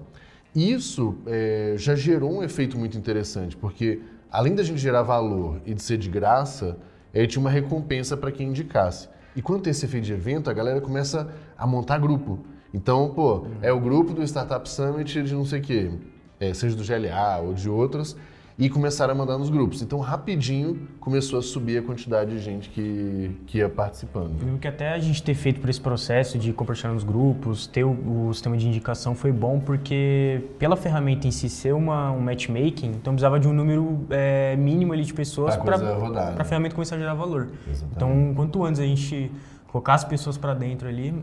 Isso 0.54 1.18
é, 1.26 1.74
já 1.76 1.96
gerou 1.96 2.32
um 2.32 2.44
efeito 2.44 2.78
muito 2.78 2.96
interessante, 2.96 3.56
porque 3.56 4.00
além 4.30 4.54
da 4.54 4.62
gente 4.62 4.78
gerar 4.78 5.02
valor 5.02 5.60
e 5.66 5.74
de 5.74 5.82
ser 5.82 5.98
de 5.98 6.08
graça, 6.08 6.78
é, 7.12 7.26
tinha 7.26 7.40
uma 7.40 7.50
recompensa 7.50 8.16
para 8.16 8.30
quem 8.30 8.50
indicasse. 8.50 9.08
E 9.34 9.42
quando 9.42 9.62
tem 9.62 9.72
esse 9.72 9.84
efeito 9.84 10.04
de 10.04 10.12
evento, 10.12 10.48
a 10.48 10.52
galera 10.52 10.80
começa 10.80 11.28
a 11.58 11.66
montar 11.66 11.98
grupo. 11.98 12.38
Então, 12.72 13.10
pô, 13.14 13.46
é 13.62 13.72
o 13.72 13.80
grupo 13.80 14.12
do 14.12 14.22
Startup 14.22 14.68
Summit 14.68 15.22
de 15.22 15.34
não 15.34 15.44
sei 15.44 15.60
o 15.60 15.62
quê, 15.62 15.90
é, 16.38 16.52
seja 16.52 16.76
do 16.76 16.84
GLA 16.84 17.38
ou 17.38 17.54
de 17.54 17.68
outros, 17.68 18.16
e 18.58 18.70
começaram 18.70 19.12
a 19.12 19.14
mandar 19.14 19.36
nos 19.36 19.50
grupos. 19.50 19.82
Então, 19.82 19.98
rapidinho 20.00 20.88
começou 20.98 21.38
a 21.38 21.42
subir 21.42 21.78
a 21.78 21.82
quantidade 21.82 22.30
de 22.30 22.38
gente 22.38 22.70
que, 22.70 23.30
que 23.46 23.58
ia 23.58 23.68
participando. 23.68 24.34
Eu 24.46 24.58
que 24.58 24.66
até 24.66 24.92
a 24.92 24.98
gente 24.98 25.22
ter 25.22 25.34
feito 25.34 25.60
por 25.60 25.68
esse 25.68 25.80
processo 25.80 26.38
de 26.38 26.52
compartilhar 26.54 26.92
nos 26.92 27.04
grupos, 27.04 27.66
ter 27.66 27.84
o, 27.84 28.28
o, 28.28 28.32
sistema 28.32 28.56
de 28.56 28.66
indicação 28.66 29.14
foi 29.14 29.30
bom 29.30 29.60
porque 29.60 30.42
pela 30.58 30.74
ferramenta 30.74 31.26
em 31.26 31.30
si 31.30 31.50
ser 31.50 31.74
uma, 31.74 32.10
um 32.10 32.20
matchmaking, 32.20 32.88
então 32.88 33.12
precisava 33.12 33.38
de 33.38 33.46
um 33.46 33.52
número 33.52 34.06
é, 34.08 34.56
mínimo 34.56 34.94
ali 34.94 35.04
de 35.04 35.12
pessoas 35.12 35.54
para 35.56 35.76
a 35.76 36.32
né? 36.32 36.44
ferramenta 36.44 36.74
começar 36.74 36.96
a 36.96 36.98
gerar 36.98 37.14
valor. 37.14 37.48
Exatamente. 37.68 37.94
Então, 37.94 38.32
quanto 38.34 38.64
antes 38.64 38.80
a 38.80 38.86
gente 38.86 39.30
colocar 39.68 39.94
as 39.94 40.04
pessoas 40.04 40.38
para 40.38 40.54
dentro 40.54 40.88
ali, 40.88 41.14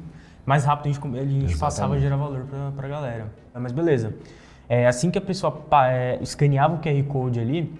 mais 0.45 0.65
rápido 0.65 0.87
a 0.87 0.93
gente, 0.93 1.17
a 1.17 1.25
gente 1.25 1.57
passava 1.57 1.95
a 1.95 1.99
gerar 1.99 2.17
valor 2.17 2.45
para 2.75 2.85
a 2.85 2.89
galera. 2.89 3.27
Mas 3.53 3.71
beleza. 3.71 4.13
É, 4.67 4.87
assim 4.87 5.11
que 5.11 5.17
a 5.17 5.21
pessoa 5.21 5.61
é, 5.87 6.17
escaneava 6.21 6.75
o 6.75 6.79
QR 6.79 7.03
Code 7.03 7.39
ali, 7.39 7.73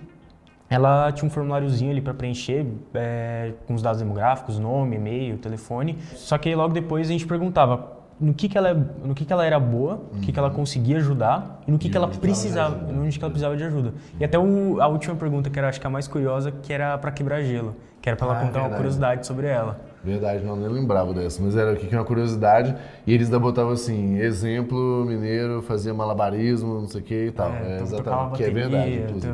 ela 0.70 1.12
tinha 1.12 1.28
um 1.28 1.30
formuláriozinho 1.30 1.92
ali 1.92 2.02
para 2.02 2.14
preencher 2.14 2.66
é, 2.94 3.54
com 3.68 3.74
os 3.74 3.82
dados 3.82 4.00
demográficos, 4.00 4.60
nome, 4.60 4.96
e-mail, 4.96 5.38
telefone. 5.38 5.98
Só 6.16 6.38
que 6.38 6.50
aí 6.50 6.56
logo 6.56 6.74
depois 6.74 7.08
a 7.08 7.12
gente 7.12 7.28
perguntava 7.28 8.04
no 8.20 8.34
que, 8.34 8.48
que, 8.48 8.58
ela, 8.58 8.74
no 8.74 9.14
que, 9.14 9.26
que 9.26 9.34
ela 9.34 9.46
era 9.46 9.60
boa, 9.60 10.02
no 10.14 10.22
que, 10.22 10.32
que 10.32 10.40
ela 10.40 10.50
uhum. 10.50 10.56
conseguia 10.56 10.98
ajudar 10.98 11.62
e 11.68 11.72
no 11.72 11.78
que, 11.78 11.88
e 11.88 11.92
que 11.92 11.98
ela 11.98 12.08
precisava, 12.08 12.76
no 12.76 13.10
que 13.10 13.20
ela 13.20 13.30
precisava 13.30 13.58
de 13.58 13.64
ajuda. 13.64 13.94
E 14.20 14.24
até 14.24 14.40
o, 14.40 14.82
a 14.82 14.88
última 14.88 15.16
pergunta, 15.16 15.50
que 15.50 15.60
era 15.60 15.70
acho 15.70 15.80
que 15.80 15.88
a 15.88 15.90
mais 15.90 16.08
curiosa, 16.08 16.52
que 16.52 16.72
era 16.72 16.98
para 16.98 17.12
quebrar 17.12 17.42
gelo, 17.42 17.76
que 18.02 18.10
era 18.10 18.16
para 18.16 18.28
ela 18.28 18.36
ah, 18.36 18.40
contar 18.40 18.52
verdade. 18.54 18.72
uma 18.72 18.78
curiosidade 18.78 19.28
sobre 19.28 19.48
ela. 19.48 19.80
Verdade, 20.04 20.44
não, 20.44 20.58
nem 20.58 20.68
lembrava 20.68 21.14
dessa, 21.14 21.42
mas 21.42 21.56
era 21.56 21.72
o 21.72 21.76
que 21.78 21.94
é 21.94 21.98
uma 21.98 22.04
curiosidade 22.04 22.76
e 23.08 23.14
eles 23.14 23.28
ainda 23.28 23.40
botavam 23.40 23.72
assim, 23.72 24.18
exemplo, 24.18 25.06
mineiro, 25.06 25.62
fazia 25.62 25.94
malabarismo, 25.94 26.82
não 26.82 26.88
sei 26.88 27.00
o 27.00 27.04
que 27.04 27.26
e 27.28 27.32
tal. 27.32 27.50
É, 27.52 27.78
é 27.78 27.82
exatamente, 27.82 28.38
que 28.38 28.44
é 28.44 28.50
verdade, 28.50 28.96
inclusive. 28.96 29.34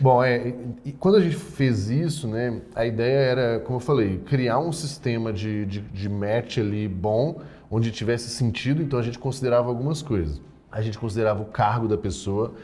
Bom, 0.00 0.22
é, 0.22 0.54
e 0.84 0.92
quando 0.92 1.16
a 1.16 1.20
gente 1.20 1.36
fez 1.36 1.90
isso, 1.90 2.28
né, 2.28 2.60
a 2.74 2.86
ideia 2.86 3.18
era, 3.18 3.60
como 3.60 3.76
eu 3.76 3.80
falei, 3.80 4.18
criar 4.18 4.58
um 4.58 4.72
sistema 4.72 5.32
de, 5.32 5.66
de, 5.66 5.80
de 5.80 6.08
match 6.08 6.58
ali 6.58 6.86
bom, 6.86 7.40
onde 7.70 7.90
tivesse 7.90 8.28
sentido, 8.28 8.82
então 8.82 8.98
a 8.98 9.02
gente 9.02 9.18
considerava 9.18 9.68
algumas 9.68 10.00
coisas. 10.00 10.40
A 10.70 10.80
gente 10.80 10.98
considerava 10.98 11.42
o 11.42 11.46
cargo 11.46 11.88
da 11.88 11.96
pessoa, 11.96 12.54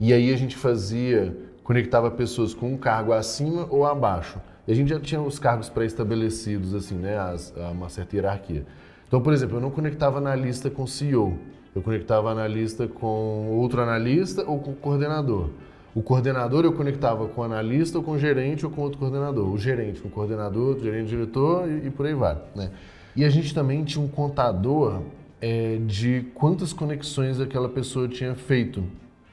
e 0.00 0.12
aí 0.12 0.32
a 0.32 0.36
gente 0.36 0.56
fazia, 0.56 1.36
conectava 1.62 2.10
pessoas 2.10 2.54
com 2.54 2.72
um 2.72 2.76
cargo 2.76 3.12
acima 3.12 3.66
ou 3.70 3.86
abaixo. 3.86 4.38
E 4.66 4.72
a 4.72 4.74
gente 4.74 4.88
já 4.88 4.98
tinha 4.98 5.20
os 5.20 5.38
cargos 5.38 5.68
pré-estabelecidos, 5.68 6.74
assim, 6.74 6.96
né, 6.96 7.18
as, 7.18 7.52
uma 7.72 7.88
certa 7.88 8.16
hierarquia. 8.16 8.64
Então, 9.06 9.20
por 9.20 9.32
exemplo, 9.32 9.58
eu 9.58 9.60
não 9.60 9.70
conectava 9.70 10.18
analista 10.18 10.70
com 10.70 10.86
CEO, 10.86 11.38
eu 11.74 11.82
conectava 11.82 12.30
analista 12.30 12.88
com 12.88 13.48
outro 13.50 13.82
analista 13.82 14.44
ou 14.48 14.58
com 14.58 14.72
coordenador. 14.74 15.50
O 15.94 16.02
coordenador 16.02 16.64
eu 16.64 16.72
conectava 16.72 17.28
com 17.28 17.42
analista, 17.42 17.98
ou 17.98 18.04
com 18.04 18.18
gerente, 18.18 18.66
ou 18.66 18.72
com 18.72 18.80
outro 18.80 18.98
coordenador. 18.98 19.48
O 19.48 19.56
gerente 19.56 20.00
com 20.00 20.08
coordenador, 20.08 20.78
gerente 20.80 21.08
diretor 21.08 21.68
e, 21.68 21.86
e 21.86 21.90
por 21.90 22.06
aí 22.06 22.14
vai. 22.14 22.36
Né? 22.54 22.70
E 23.14 23.24
a 23.24 23.28
gente 23.28 23.54
também 23.54 23.84
tinha 23.84 24.04
um 24.04 24.08
contador 24.08 25.02
é, 25.40 25.78
de 25.86 26.26
quantas 26.34 26.72
conexões 26.72 27.40
aquela 27.40 27.68
pessoa 27.68 28.08
tinha 28.08 28.34
feito. 28.34 28.82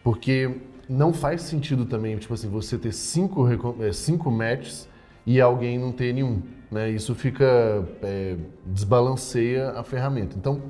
Porque 0.03 0.51
não 0.87 1.11
faz 1.11 1.41
sentido 1.41 1.85
também, 1.85 2.15
tipo 2.17 2.33
assim, 2.33 2.47
você 2.47 2.77
ter 2.77 2.91
cinco, 2.91 3.47
é, 3.81 3.91
cinco 3.91 4.29
matches 4.29 4.87
e 5.25 5.39
alguém 5.39 5.77
não 5.77 5.91
ter 5.91 6.13
nenhum. 6.13 6.41
Né? 6.71 6.89
Isso 6.89 7.13
fica. 7.13 7.85
É, 8.01 8.35
desbalanceia 8.65 9.71
a 9.71 9.83
ferramenta. 9.83 10.35
Então, 10.37 10.61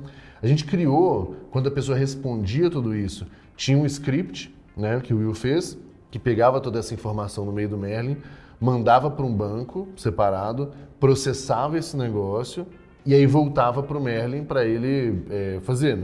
a 0.42 0.46
gente 0.46 0.64
criou, 0.64 1.36
quando 1.50 1.68
a 1.68 1.70
pessoa 1.70 1.96
respondia 1.96 2.68
tudo 2.68 2.94
isso, 2.94 3.26
tinha 3.56 3.78
um 3.78 3.86
script 3.86 4.52
né, 4.76 5.00
que 5.00 5.14
o 5.14 5.18
Will 5.18 5.34
fez, 5.34 5.78
que 6.10 6.18
pegava 6.18 6.60
toda 6.60 6.80
essa 6.80 6.92
informação 6.92 7.44
no 7.44 7.52
meio 7.52 7.68
do 7.68 7.78
Merlin, 7.78 8.16
mandava 8.60 9.10
para 9.10 9.24
um 9.24 9.32
banco 9.32 9.88
separado, 9.96 10.72
processava 10.98 11.78
esse 11.78 11.96
negócio 11.96 12.66
e 13.04 13.14
aí 13.14 13.26
voltava 13.26 13.82
para 13.82 13.98
o 13.98 14.00
Merlin 14.00 14.44
para 14.44 14.64
ele 14.64 15.24
é, 15.30 15.58
fazer, 15.62 15.98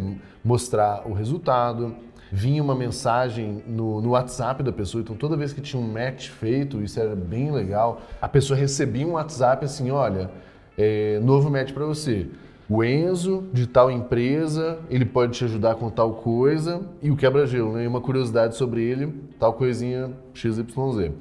mostrar 0.45 1.07
o 1.07 1.13
resultado. 1.13 1.95
Vinha 2.31 2.63
uma 2.63 2.75
mensagem 2.75 3.63
no, 3.67 4.01
no, 4.01 4.11
WhatsApp 4.11 4.63
da 4.63 4.73
pessoa, 4.73 5.01
então 5.01 5.17
toda 5.17 5.37
vez 5.37 5.53
que 5.53 5.61
tinha 5.61 5.81
um 5.81 5.91
match 5.91 6.29
feito, 6.29 6.83
isso 6.83 7.01
era 7.01 7.17
bem 7.17 7.51
legal, 7.51 8.03
a 8.21 8.29
pessoa 8.29 8.59
recebia 8.59 9.07
um 9.07 9.13
WhatsApp 9.13 9.65
assim: 9.65 9.91
olha, 9.91 10.31
é, 10.77 11.19
novo 11.21 11.51
match 11.51 11.73
para 11.73 11.87
você 11.87 12.27
o 12.69 12.85
Enzo, 12.85 13.45
de 13.51 13.67
tal 13.67 13.91
empresa, 13.91 14.79
ele 14.91 15.07
pode 15.07 15.33
te 15.33 15.45
ajudar 15.45 15.77
com 15.77 15.89
tal 15.89 16.17
coisa, 16.17 16.83
e 17.03 17.11
o 17.11 17.17
quebra-gelo, 17.17 17.73
né? 17.73 17.89
Uma 17.89 18.01
curiosidade 18.01 18.57
sobre 18.57 18.83
ele, 18.83 19.11
tal 19.39 19.55
coisinha 19.55 20.11
XYZ. 20.35 21.13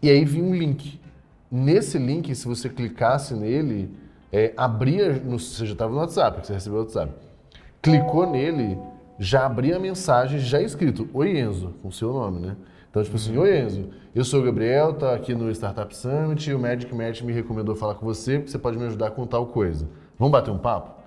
E 0.00 0.08
aí 0.08 0.24
vinha 0.24 0.44
um 0.44 0.54
link. 0.54 0.98
Nesse 1.50 1.98
link, 1.98 2.34
se 2.34 2.48
você 2.48 2.70
clicasse 2.70 3.34
nele, 3.34 3.90
é, 4.32 4.54
abria, 4.56 5.12
no, 5.12 5.38
você 5.38 5.66
já 5.66 5.74
estava 5.74 5.92
no 5.92 5.98
WhatsApp, 5.98 6.46
você 6.46 6.54
recebeu 6.54 6.78
o 6.78 6.82
WhatsApp. 6.82 7.12
Clicou 7.82 8.30
nele, 8.30 8.78
já 9.18 9.46
abria 9.46 9.76
a 9.76 9.78
mensagem 9.78 10.38
já 10.38 10.60
escrito, 10.60 11.08
Oi 11.12 11.38
Enzo, 11.38 11.74
com 11.82 11.90
seu 11.90 12.12
nome, 12.12 12.40
né? 12.40 12.56
Então, 12.90 13.02
tipo 13.02 13.16
assim, 13.16 13.36
Oi 13.36 13.60
Enzo, 13.60 13.90
eu 14.14 14.24
sou 14.24 14.40
o 14.40 14.44
Gabriel, 14.44 14.94
tá 14.94 15.14
aqui 15.14 15.34
no 15.34 15.50
Startup 15.50 15.94
Summit 15.94 16.52
o 16.52 16.58
Magic 16.58 16.94
Match 16.94 17.22
me 17.22 17.32
recomendou 17.32 17.74
falar 17.74 17.94
com 17.94 18.06
você 18.06 18.38
porque 18.38 18.50
você 18.50 18.58
pode 18.58 18.78
me 18.78 18.84
ajudar 18.84 19.10
com 19.10 19.26
tal 19.26 19.46
coisa. 19.46 19.88
Vamos 20.18 20.32
bater 20.32 20.50
um 20.50 20.58
papo? 20.58 21.02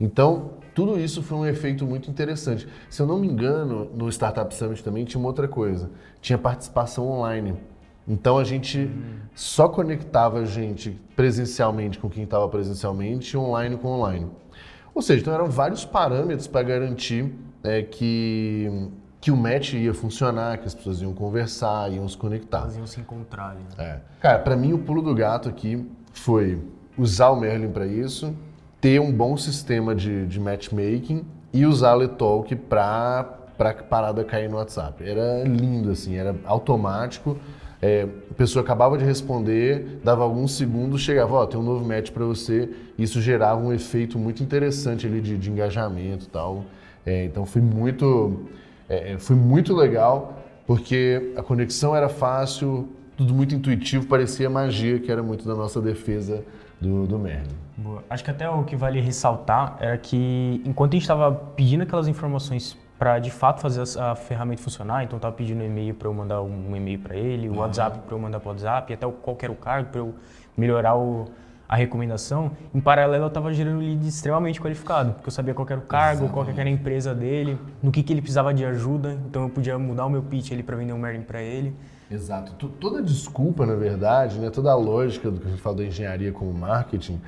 Então, 0.00 0.50
tudo 0.74 0.98
isso 0.98 1.22
foi 1.22 1.38
um 1.38 1.46
efeito 1.46 1.86
muito 1.86 2.10
interessante. 2.10 2.68
Se 2.90 3.00
eu 3.00 3.06
não 3.06 3.18
me 3.18 3.28
engano, 3.28 3.88
no 3.94 4.08
Startup 4.08 4.52
Summit 4.54 4.82
também 4.82 5.04
tinha 5.04 5.18
uma 5.18 5.28
outra 5.28 5.46
coisa. 5.46 5.90
Tinha 6.20 6.36
participação 6.36 7.08
online. 7.08 7.56
Então 8.06 8.36
a 8.36 8.44
gente 8.44 8.78
hum. 8.80 9.18
só 9.34 9.68
conectava 9.68 10.40
a 10.40 10.44
gente 10.44 10.98
presencialmente 11.16 11.98
com 11.98 12.10
quem 12.10 12.24
estava 12.24 12.48
presencialmente 12.48 13.34
e 13.34 13.38
online 13.38 13.76
com 13.76 13.88
online. 13.88 14.26
Ou 14.94 15.02
seja, 15.02 15.20
então 15.20 15.34
eram 15.34 15.46
vários 15.46 15.84
parâmetros 15.84 16.46
para 16.46 16.62
garantir 16.62 17.34
é, 17.62 17.82
que, 17.82 18.88
que 19.20 19.30
o 19.30 19.36
match 19.36 19.74
ia 19.74 19.92
funcionar, 19.92 20.58
que 20.58 20.66
as 20.66 20.74
pessoas 20.74 21.02
iam 21.02 21.12
conversar, 21.12 21.90
iam 21.90 22.08
se 22.08 22.16
conectar. 22.16 22.60
Elas 22.60 22.76
iam 22.76 22.86
se 22.86 23.00
encontrar. 23.00 23.54
Né? 23.54 23.62
É. 23.78 24.00
Cara, 24.20 24.38
para 24.38 24.56
mim 24.56 24.72
o 24.72 24.78
pulo 24.78 25.02
do 25.02 25.14
gato 25.14 25.48
aqui 25.48 25.84
foi 26.12 26.62
usar 26.96 27.30
o 27.30 27.36
Merlin 27.36 27.70
para 27.70 27.86
isso, 27.86 28.34
ter 28.80 29.00
um 29.00 29.12
bom 29.12 29.36
sistema 29.36 29.94
de, 29.94 30.26
de 30.26 30.38
matchmaking 30.38 31.24
e 31.52 31.66
usar 31.66 31.90
a 31.90 31.94
Letalk 31.94 32.54
para 32.54 33.40
para 33.56 33.70
a 33.70 33.74
parada 33.74 34.24
cair 34.24 34.50
no 34.50 34.56
WhatsApp. 34.56 35.08
Era 35.08 35.44
lindo, 35.44 35.90
assim, 35.90 36.16
era 36.16 36.34
automático. 36.44 37.38
É, 37.82 38.06
a 38.30 38.34
pessoa 38.34 38.62
acabava 38.62 38.96
de 38.96 39.04
responder, 39.04 40.00
dava 40.02 40.22
alguns 40.22 40.56
segundos, 40.56 41.02
chegava, 41.02 41.34
ó, 41.34 41.42
oh, 41.42 41.46
tem 41.46 41.58
um 41.58 41.62
novo 41.62 41.84
match 41.84 42.10
para 42.10 42.24
você. 42.24 42.70
Isso 42.98 43.20
gerava 43.20 43.60
um 43.60 43.72
efeito 43.72 44.18
muito 44.18 44.42
interessante 44.42 45.06
ali 45.06 45.20
de, 45.20 45.36
de 45.36 45.50
engajamento 45.50 46.26
e 46.26 46.28
tal. 46.28 46.64
É, 47.04 47.24
então 47.24 47.44
foi 47.44 47.60
muito, 47.60 48.44
é, 48.88 49.12
é 49.12 49.18
foi 49.18 49.36
muito 49.36 49.74
legal, 49.74 50.42
porque 50.66 51.32
a 51.36 51.42
conexão 51.42 51.94
era 51.94 52.08
fácil, 52.08 52.88
tudo 53.16 53.34
muito 53.34 53.54
intuitivo, 53.54 54.06
parecia 54.06 54.48
magia, 54.48 54.98
que 54.98 55.10
era 55.10 55.22
muito 55.22 55.46
da 55.46 55.54
nossa 55.54 55.80
defesa 55.80 56.42
do, 56.80 57.06
do 57.06 57.18
Merlin. 57.18 57.54
Boa. 57.76 58.04
Acho 58.08 58.24
que 58.24 58.30
até 58.30 58.48
o 58.48 58.64
que 58.64 58.76
vale 58.76 59.00
ressaltar 59.00 59.76
era 59.80 59.98
que 59.98 60.62
enquanto 60.64 60.92
a 60.92 60.96
gente 60.96 61.02
estava 61.02 61.32
pedindo 61.32 61.82
aquelas 61.82 62.08
informações 62.08 62.76
para 63.04 63.18
de 63.18 63.30
fato 63.30 63.60
fazer 63.60 63.82
a, 64.00 64.14
ferramenta 64.14 64.62
funcionar, 64.62 65.04
então 65.04 65.18
estava 65.18 65.36
pedindo 65.36 65.60
um 65.60 65.66
e-mail 65.66 65.92
para 65.92 66.08
eu 66.08 66.14
mandar 66.14 66.40
um 66.40 66.74
e-mail 66.74 66.98
para 66.98 67.14
ele, 67.14 67.50
o 67.50 67.52
uhum. 67.52 67.58
WhatsApp 67.58 67.98
para 67.98 68.14
eu 68.14 68.18
mandar 68.18 68.40
para 68.40 68.48
o 68.48 68.52
WhatsApp, 68.52 68.94
até 68.94 69.06
o, 69.06 69.12
qual 69.12 69.36
era 69.42 69.52
o 69.52 69.54
cargo 69.54 69.90
para 69.90 70.00
eu 70.00 70.14
melhorar 70.56 70.96
o, 70.96 71.26
a 71.68 71.76
recomendação, 71.76 72.52
em 72.74 72.80
paralelo 72.80 73.24
eu 73.24 73.28
estava 73.28 73.52
gerando 73.52 73.80
lead 73.80 74.08
extremamente 74.08 74.58
qualificado, 74.58 75.12
porque 75.12 75.28
eu 75.28 75.32
sabia 75.32 75.52
qual 75.52 75.68
era 75.68 75.78
o 75.78 75.82
cargo, 75.82 76.24
Exatamente. 76.24 76.32
qual 76.32 76.58
era 76.58 76.66
a 76.66 76.72
empresa 76.72 77.14
dele, 77.14 77.58
no 77.82 77.92
que, 77.92 78.02
que 78.02 78.10
ele 78.10 78.22
precisava 78.22 78.54
de 78.54 78.64
ajuda, 78.64 79.18
então 79.28 79.42
eu 79.42 79.50
podia 79.50 79.78
mudar 79.78 80.06
o 80.06 80.08
meu 80.08 80.22
pitch 80.22 80.52
ali 80.52 80.62
para 80.62 80.74
vender 80.74 80.94
um 80.94 80.98
Merlin 80.98 81.24
para 81.24 81.42
ele. 81.42 81.76
Exato. 82.10 82.54
Toda 82.80 83.02
desculpa, 83.02 83.66
na 83.66 83.74
verdade, 83.74 84.38
né, 84.38 84.48
toda 84.48 84.72
a 84.72 84.76
lógica 84.76 85.30
do 85.30 85.38
que 85.38 85.46
a 85.46 85.50
gente 85.50 85.60
fala 85.60 85.76
da 85.76 85.84
engenharia 85.84 86.32
como 86.32 86.54
marketing 86.54 87.20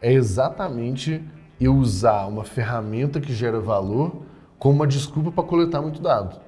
é 0.00 0.12
exatamente 0.12 1.20
eu 1.60 1.74
usar 1.74 2.26
uma 2.26 2.44
ferramenta 2.44 3.20
que 3.20 3.32
gera 3.32 3.58
valor 3.58 4.25
como 4.58 4.74
uma 4.74 4.86
desculpa 4.86 5.30
para 5.30 5.44
coletar 5.44 5.82
muito 5.82 6.00
dado. 6.00 6.40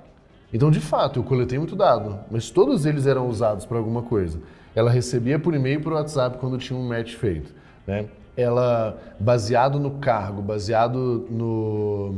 Então, 0.53 0.71
de 0.71 0.81
fato, 0.81 1.19
eu 1.19 1.25
coletei 1.25 1.59
muito 1.59 1.77
dado, 1.77 2.21
mas 2.31 2.51
todos 2.51 2.87
eles 2.87 3.07
eram 3.07 3.29
usados 3.29 3.67
para 3.67 3.77
alguma 3.77 4.03
coisa. 4.03 4.41
Ela 4.75 4.91
recebia 4.91 5.39
por 5.39 5.55
e-mail 5.55 5.81
por 5.81 5.93
WhatsApp 5.93 6.39
quando 6.39 6.57
tinha 6.57 6.79
um 6.79 6.87
match 6.87 7.15
feito. 7.15 7.55
Né? 7.87 8.07
Ela, 8.37 8.99
baseado 9.21 9.79
no 9.79 9.93
cargo, 9.93 10.41
baseado 10.41 11.27
no, 11.31 12.15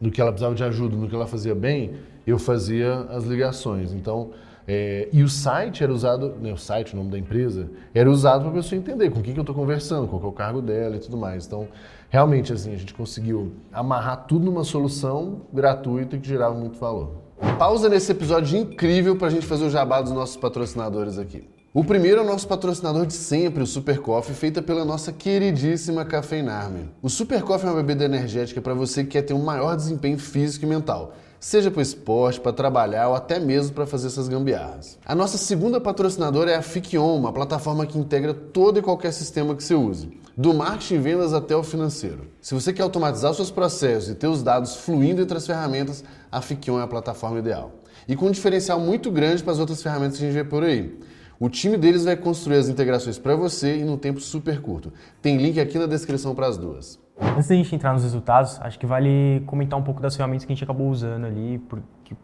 no 0.00 0.10
que 0.10 0.20
ela 0.20 0.32
precisava 0.32 0.54
de 0.54 0.64
ajuda, 0.64 0.96
no 0.96 1.08
que 1.08 1.14
ela 1.14 1.26
fazia 1.26 1.54
bem, 1.54 1.94
eu 2.26 2.38
fazia 2.38 3.06
as 3.10 3.24
ligações. 3.24 3.92
Então, 3.92 4.30
é, 4.70 5.08
e 5.10 5.22
o 5.22 5.28
site 5.30 5.82
era 5.82 5.90
usado, 5.90 6.34
né, 6.42 6.52
o 6.52 6.58
site, 6.58 6.92
o 6.92 6.96
nome 6.98 7.10
da 7.10 7.18
empresa, 7.18 7.70
era 7.94 8.10
usado 8.10 8.42
para 8.42 8.50
a 8.50 8.54
pessoa 8.54 8.78
entender 8.78 9.08
com 9.08 9.22
quem 9.22 9.32
que 9.32 9.40
eu 9.40 9.42
estou 9.42 9.54
conversando, 9.54 10.06
qual 10.06 10.22
é 10.22 10.26
o 10.26 10.32
cargo 10.32 10.60
dela 10.60 10.94
e 10.96 10.98
tudo 10.98 11.16
mais. 11.16 11.46
Então, 11.46 11.68
realmente, 12.10 12.52
assim, 12.52 12.74
a 12.74 12.76
gente 12.76 12.92
conseguiu 12.92 13.54
amarrar 13.72 14.26
tudo 14.26 14.44
numa 14.44 14.64
solução 14.64 15.40
gratuita 15.50 16.18
que 16.18 16.28
gerava 16.28 16.54
muito 16.54 16.78
valor. 16.78 17.12
Pausa 17.58 17.88
nesse 17.88 18.12
episódio 18.12 18.58
incrível 18.58 19.16
para 19.16 19.28
a 19.28 19.30
gente 19.30 19.46
fazer 19.46 19.64
o 19.64 19.70
jabá 19.70 20.02
dos 20.02 20.12
nossos 20.12 20.36
patrocinadores 20.36 21.18
aqui. 21.18 21.48
O 21.78 21.84
primeiro 21.84 22.18
é 22.18 22.24
o 22.24 22.26
nosso 22.26 22.48
patrocinador 22.48 23.06
de 23.06 23.12
sempre, 23.12 23.62
o 23.62 23.66
Super 23.66 24.00
Coffee, 24.00 24.34
feita 24.34 24.60
pela 24.60 24.84
nossa 24.84 25.12
queridíssima 25.12 26.04
Cafeinarme. 26.04 26.90
O 27.00 27.08
Super 27.08 27.40
Coffee 27.42 27.68
é 27.68 27.70
uma 27.70 27.80
bebida 27.80 28.04
energética 28.04 28.60
para 28.60 28.74
você 28.74 29.04
que 29.04 29.10
quer 29.10 29.22
ter 29.22 29.32
um 29.32 29.44
maior 29.44 29.76
desempenho 29.76 30.18
físico 30.18 30.64
e 30.64 30.68
mental 30.68 31.14
seja 31.40 31.70
para 31.70 31.80
esporte, 31.80 32.40
para 32.40 32.52
trabalhar 32.52 33.10
ou 33.10 33.14
até 33.14 33.38
mesmo 33.38 33.72
para 33.72 33.86
fazer 33.86 34.08
essas 34.08 34.26
gambiarras. 34.26 34.98
A 35.06 35.14
nossa 35.14 35.38
segunda 35.38 35.80
patrocinadora 35.80 36.50
é 36.50 36.56
a 36.56 36.62
Fikion, 36.62 37.16
uma 37.16 37.32
plataforma 37.32 37.86
que 37.86 37.96
integra 37.96 38.34
todo 38.34 38.80
e 38.80 38.82
qualquer 38.82 39.12
sistema 39.12 39.54
que 39.54 39.62
você 39.62 39.74
use, 39.74 40.18
do 40.36 40.52
marketing 40.52 40.94
e 40.94 40.98
vendas 40.98 41.32
até 41.32 41.54
o 41.54 41.62
financeiro. 41.62 42.26
Se 42.40 42.54
você 42.54 42.72
quer 42.72 42.82
automatizar 42.82 43.32
seus 43.34 43.52
processos 43.52 44.10
e 44.10 44.14
ter 44.16 44.26
os 44.26 44.42
dados 44.42 44.74
fluindo 44.74 45.22
entre 45.22 45.36
as 45.36 45.46
ferramentas, 45.46 46.02
a 46.30 46.40
Fikion 46.40 46.80
é 46.80 46.82
a 46.82 46.88
plataforma 46.88 47.38
ideal. 47.38 47.70
E 48.08 48.16
com 48.16 48.26
um 48.26 48.30
diferencial 48.32 48.80
muito 48.80 49.08
grande 49.10 49.42
para 49.42 49.52
as 49.52 49.58
outras 49.60 49.80
ferramentas 49.80 50.18
que 50.18 50.24
a 50.24 50.26
gente 50.26 50.34
vê 50.34 50.44
por 50.44 50.64
aí. 50.64 50.98
O 51.40 51.48
time 51.48 51.76
deles 51.76 52.04
vai 52.04 52.16
construir 52.16 52.56
as 52.56 52.68
integrações 52.68 53.16
para 53.16 53.36
você 53.36 53.76
em 53.76 53.88
um 53.88 53.96
tempo 53.96 54.20
super 54.20 54.60
curto. 54.60 54.92
Tem 55.22 55.36
link 55.36 55.60
aqui 55.60 55.78
na 55.78 55.86
descrição 55.86 56.34
para 56.34 56.48
as 56.48 56.56
duas. 56.58 56.98
Antes 57.20 57.48
da 57.48 57.54
gente 57.54 57.72
entrar 57.74 57.92
nos 57.92 58.02
resultados, 58.02 58.60
acho 58.60 58.76
que 58.76 58.86
vale 58.86 59.40
comentar 59.46 59.78
um 59.78 59.82
pouco 59.82 60.00
das 60.00 60.16
ferramentas 60.16 60.44
que 60.44 60.52
a 60.52 60.54
gente 60.54 60.64
acabou 60.64 60.88
usando 60.88 61.26
ali, 61.26 61.62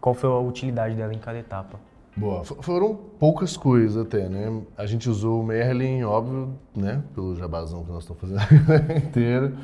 qual 0.01 0.17
foi 0.17 0.29
a 0.29 0.39
utilidade 0.39 0.97
dela 0.97 1.15
em 1.15 1.19
cada 1.19 1.39
etapa. 1.39 1.79
Boa, 2.17 2.45
foram 2.45 2.95
poucas 3.19 3.57
coisas 3.57 3.97
até, 3.97 4.29
né? 4.29 4.63
A 4.77 4.87
gente 4.87 5.09
usou 5.09 5.41
o 5.41 5.45
Merlin, 5.45 6.03
óbvio, 6.03 6.55
né? 6.75 7.03
Pelo 7.15 7.37
jabazão 7.37 7.85
que 7.85 7.93
nós 7.93 8.03
estamos 8.03 8.21
fazendo 8.21 8.97
inteiro. 8.99 9.57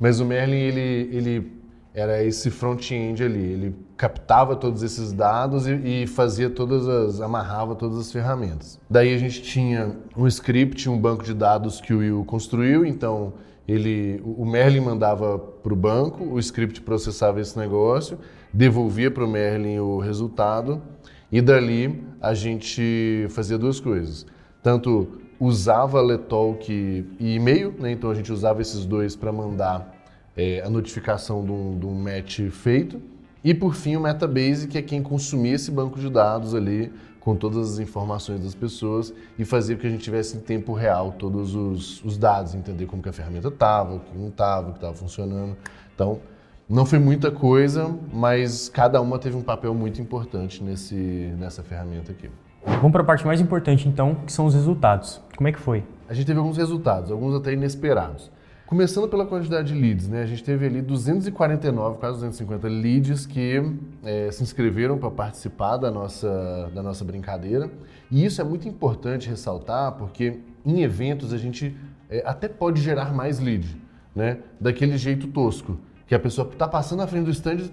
Mas 0.00 0.18
o 0.18 0.24
Merlin, 0.24 0.56
ele, 0.56 1.16
ele 1.16 1.52
era 1.94 2.22
esse 2.22 2.50
front-end 2.50 3.22
ali. 3.22 3.38
Ele 3.38 3.76
captava 3.96 4.54
todos 4.54 4.82
esses 4.82 5.12
dados 5.12 5.66
e, 5.66 6.02
e, 6.02 6.06
fazia 6.06 6.50
todas 6.50 6.86
as. 6.86 7.20
amarrava 7.20 7.74
todas 7.74 7.98
as 7.98 8.12
ferramentas. 8.12 8.78
Daí 8.88 9.14
a 9.14 9.18
gente 9.18 9.42
tinha 9.42 9.96
um 10.16 10.26
script, 10.26 10.88
um 10.88 10.98
banco 10.98 11.24
de 11.24 11.32
dados 11.32 11.80
que 11.80 11.94
o 11.94 11.98
Will 11.98 12.24
construiu, 12.24 12.84
então 12.84 13.32
ele, 13.66 14.22
o 14.24 14.44
Merlin 14.44 14.80
mandava 14.80 15.38
para 15.38 15.72
o 15.72 15.76
banco, 15.76 16.24
o 16.24 16.38
script 16.38 16.80
processava 16.82 17.40
esse 17.40 17.58
negócio, 17.58 18.18
devolvia 18.52 19.10
para 19.10 19.24
o 19.24 19.28
Merlin 19.28 19.78
o 19.78 19.98
resultado 19.98 20.80
e 21.32 21.40
dali 21.40 22.04
a 22.20 22.32
gente 22.34 23.26
fazia 23.30 23.58
duas 23.58 23.80
coisas. 23.80 24.26
Tanto 24.62 25.08
usava 25.40 26.00
Letalk 26.00 26.70
e 26.72 27.34
e-mail, 27.34 27.74
né? 27.78 27.92
então 27.92 28.10
a 28.10 28.14
gente 28.14 28.32
usava 28.32 28.62
esses 28.62 28.84
dois 28.84 29.16
para 29.16 29.32
mandar 29.32 29.94
é, 30.36 30.62
a 30.62 30.70
notificação 30.70 31.44
de 31.44 31.50
um, 31.50 31.78
de 31.78 31.86
um 31.86 31.94
match 31.94 32.40
feito. 32.50 33.00
E 33.46 33.54
por 33.54 33.76
fim 33.76 33.94
o 33.94 34.00
Metabase, 34.00 34.66
que 34.66 34.76
é 34.76 34.82
quem 34.82 35.00
consumia 35.00 35.54
esse 35.54 35.70
banco 35.70 36.00
de 36.00 36.10
dados 36.10 36.52
ali 36.52 36.92
com 37.20 37.36
todas 37.36 37.74
as 37.74 37.78
informações 37.78 38.42
das 38.42 38.56
pessoas 38.56 39.14
e 39.38 39.44
fazia 39.44 39.76
com 39.76 39.82
que 39.82 39.86
a 39.86 39.90
gente 39.90 40.02
tivesse 40.02 40.36
em 40.36 40.40
tempo 40.40 40.72
real 40.72 41.12
todos 41.12 41.54
os, 41.54 42.04
os 42.04 42.18
dados, 42.18 42.56
entender 42.56 42.86
como 42.86 43.00
que 43.00 43.08
a 43.08 43.12
ferramenta 43.12 43.46
estava, 43.46 43.94
o 43.94 44.00
que 44.00 44.18
não 44.18 44.30
estava, 44.30 44.70
o 44.70 44.72
que 44.72 44.78
estava 44.78 44.94
funcionando. 44.94 45.56
Então, 45.94 46.18
não 46.68 46.84
foi 46.84 46.98
muita 46.98 47.30
coisa, 47.30 47.88
mas 48.12 48.68
cada 48.68 49.00
uma 49.00 49.16
teve 49.16 49.36
um 49.36 49.42
papel 49.42 49.72
muito 49.72 50.02
importante 50.02 50.60
nesse, 50.60 50.96
nessa 51.38 51.62
ferramenta 51.62 52.10
aqui. 52.10 52.28
Vamos 52.66 52.90
para 52.90 53.02
a 53.02 53.06
parte 53.06 53.24
mais 53.24 53.40
importante 53.40 53.88
então, 53.88 54.16
que 54.26 54.32
são 54.32 54.46
os 54.46 54.54
resultados. 54.54 55.22
Como 55.36 55.46
é 55.46 55.52
que 55.52 55.60
foi? 55.60 55.84
A 56.08 56.14
gente 56.14 56.26
teve 56.26 56.40
alguns 56.40 56.56
resultados, 56.56 57.12
alguns 57.12 57.32
até 57.36 57.52
inesperados. 57.52 58.28
Começando 58.66 59.08
pela 59.08 59.24
quantidade 59.24 59.72
de 59.72 59.80
leads, 59.80 60.08
né? 60.08 60.22
A 60.22 60.26
gente 60.26 60.42
teve 60.42 60.66
ali 60.66 60.82
249, 60.82 61.98
quase 61.98 62.14
250 62.14 62.66
leads 62.66 63.24
que 63.24 63.62
é, 64.02 64.28
se 64.32 64.42
inscreveram 64.42 64.98
para 64.98 65.08
participar 65.08 65.76
da 65.76 65.88
nossa, 65.88 66.68
da 66.74 66.82
nossa 66.82 67.04
brincadeira. 67.04 67.70
E 68.10 68.24
isso 68.24 68.40
é 68.40 68.44
muito 68.44 68.66
importante 68.66 69.28
ressaltar, 69.28 69.92
porque 69.92 70.40
em 70.64 70.82
eventos 70.82 71.32
a 71.32 71.38
gente 71.38 71.76
é, 72.10 72.24
até 72.26 72.48
pode 72.48 72.80
gerar 72.80 73.14
mais 73.14 73.38
lead, 73.38 73.80
né? 74.12 74.38
Daquele 74.60 74.98
jeito 74.98 75.28
tosco, 75.28 75.78
que 76.04 76.14
a 76.14 76.18
pessoa 76.18 76.48
está 76.50 76.66
passando 76.66 76.98
na 76.98 77.06
frente 77.06 77.26
do 77.26 77.30
stand, 77.30 77.70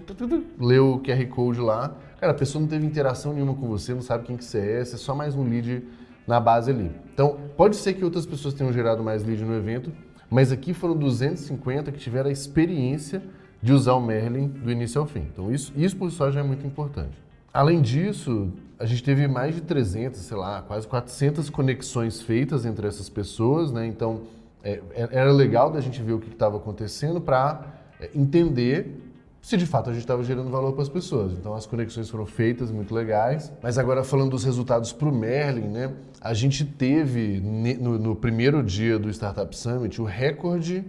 leu 0.60 0.92
o 0.92 1.00
QR 1.00 1.26
Code 1.26 1.60
lá, 1.60 1.92
cara, 2.20 2.30
a 2.30 2.36
pessoa 2.36 2.62
não 2.62 2.68
teve 2.68 2.86
interação 2.86 3.32
nenhuma 3.32 3.54
com 3.54 3.66
você, 3.66 3.92
não 3.92 4.00
sabe 4.00 4.26
quem 4.26 4.36
que 4.36 4.44
você 4.44 4.60
é, 4.60 4.84
você 4.84 4.94
é 4.94 4.98
só 4.98 5.12
mais 5.12 5.34
um 5.34 5.42
lead 5.42 5.82
na 6.24 6.38
base 6.38 6.70
ali. 6.70 6.92
Então, 7.12 7.36
pode 7.56 7.74
ser 7.74 7.94
que 7.94 8.04
outras 8.04 8.24
pessoas 8.24 8.54
tenham 8.54 8.72
gerado 8.72 9.02
mais 9.02 9.24
lead 9.24 9.44
no 9.44 9.56
evento, 9.56 9.92
mas 10.34 10.50
aqui 10.50 10.74
foram 10.74 10.96
250 10.96 11.92
que 11.92 11.98
tiveram 12.00 12.28
a 12.28 12.32
experiência 12.32 13.22
de 13.62 13.72
usar 13.72 13.94
o 13.94 14.00
Merlin 14.00 14.48
do 14.48 14.68
início 14.68 15.00
ao 15.00 15.06
fim. 15.06 15.20
Então 15.32 15.54
isso, 15.54 15.72
isso 15.76 15.96
por 15.96 16.10
só 16.10 16.28
já 16.28 16.40
é 16.40 16.42
muito 16.42 16.66
importante. 16.66 17.16
Além 17.52 17.80
disso, 17.80 18.50
a 18.76 18.84
gente 18.84 19.04
teve 19.04 19.28
mais 19.28 19.54
de 19.54 19.60
300, 19.60 20.18
sei 20.18 20.36
lá, 20.36 20.60
quase 20.62 20.88
400 20.88 21.48
conexões 21.50 22.20
feitas 22.20 22.66
entre 22.66 22.84
essas 22.84 23.08
pessoas, 23.08 23.70
né? 23.70 23.86
Então 23.86 24.22
é, 24.64 24.82
é 24.96 25.08
era 25.12 25.30
legal 25.30 25.70
da 25.70 25.80
gente 25.80 26.02
ver 26.02 26.14
o 26.14 26.18
que 26.18 26.28
estava 26.28 26.56
acontecendo 26.56 27.20
para 27.20 27.64
é, 28.00 28.10
entender 28.12 29.03
se 29.44 29.58
de 29.58 29.66
fato 29.66 29.90
a 29.90 29.92
gente 29.92 30.00
estava 30.00 30.24
gerando 30.24 30.50
valor 30.50 30.72
para 30.72 30.80
as 30.80 30.88
pessoas. 30.88 31.32
Então 31.32 31.54
as 31.54 31.66
conexões 31.66 32.08
foram 32.08 32.24
feitas, 32.24 32.70
muito 32.70 32.94
legais. 32.94 33.52
Mas 33.62 33.76
agora 33.76 34.02
falando 34.02 34.30
dos 34.30 34.42
resultados 34.42 34.90
para 34.90 35.06
o 35.06 35.14
Merlin, 35.14 35.68
né? 35.68 35.92
A 36.18 36.32
gente 36.32 36.64
teve 36.64 37.42
no, 37.42 37.98
no, 37.98 38.16
primeiro 38.16 38.62
dia 38.62 38.98
do 38.98 39.10
Startup 39.10 39.54
Summit 39.54 40.00
o 40.00 40.04
recorde 40.06 40.82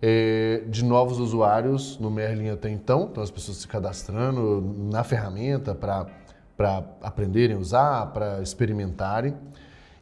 é, 0.00 0.62
de 0.66 0.82
novos 0.86 1.18
usuários 1.18 1.98
no 1.98 2.10
Merlin 2.10 2.48
até 2.48 2.70
então. 2.70 3.10
Então 3.12 3.22
as 3.22 3.30
pessoas 3.30 3.58
se 3.58 3.68
cadastrando 3.68 4.74
na 4.90 5.04
ferramenta 5.04 5.74
para 5.74 6.06
aprenderem 7.02 7.56
a 7.56 7.58
usar, 7.58 8.06
para 8.06 8.40
experimentarem. 8.40 9.34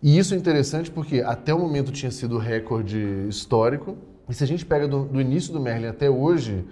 E 0.01 0.17
isso 0.17 0.33
é 0.33 0.37
interessante 0.37 0.93
porque 0.93 1.23
até 1.23 1.53
o 1.53 1.59
momento 1.59 1.91
tinha 1.91 2.13
sido 2.13 2.39
recorde 2.39 3.27
histórico. 3.29 3.99
E 4.29 4.33
se 4.33 4.45
a 4.45 4.47
gente 4.47 4.65
pega 4.65 4.87
do, 4.87 5.07
do 5.07 5.21
início 5.21 5.53
do 5.53 5.59
Merlin 5.59 5.89
até 5.89 6.09
hoje, 6.09 6.65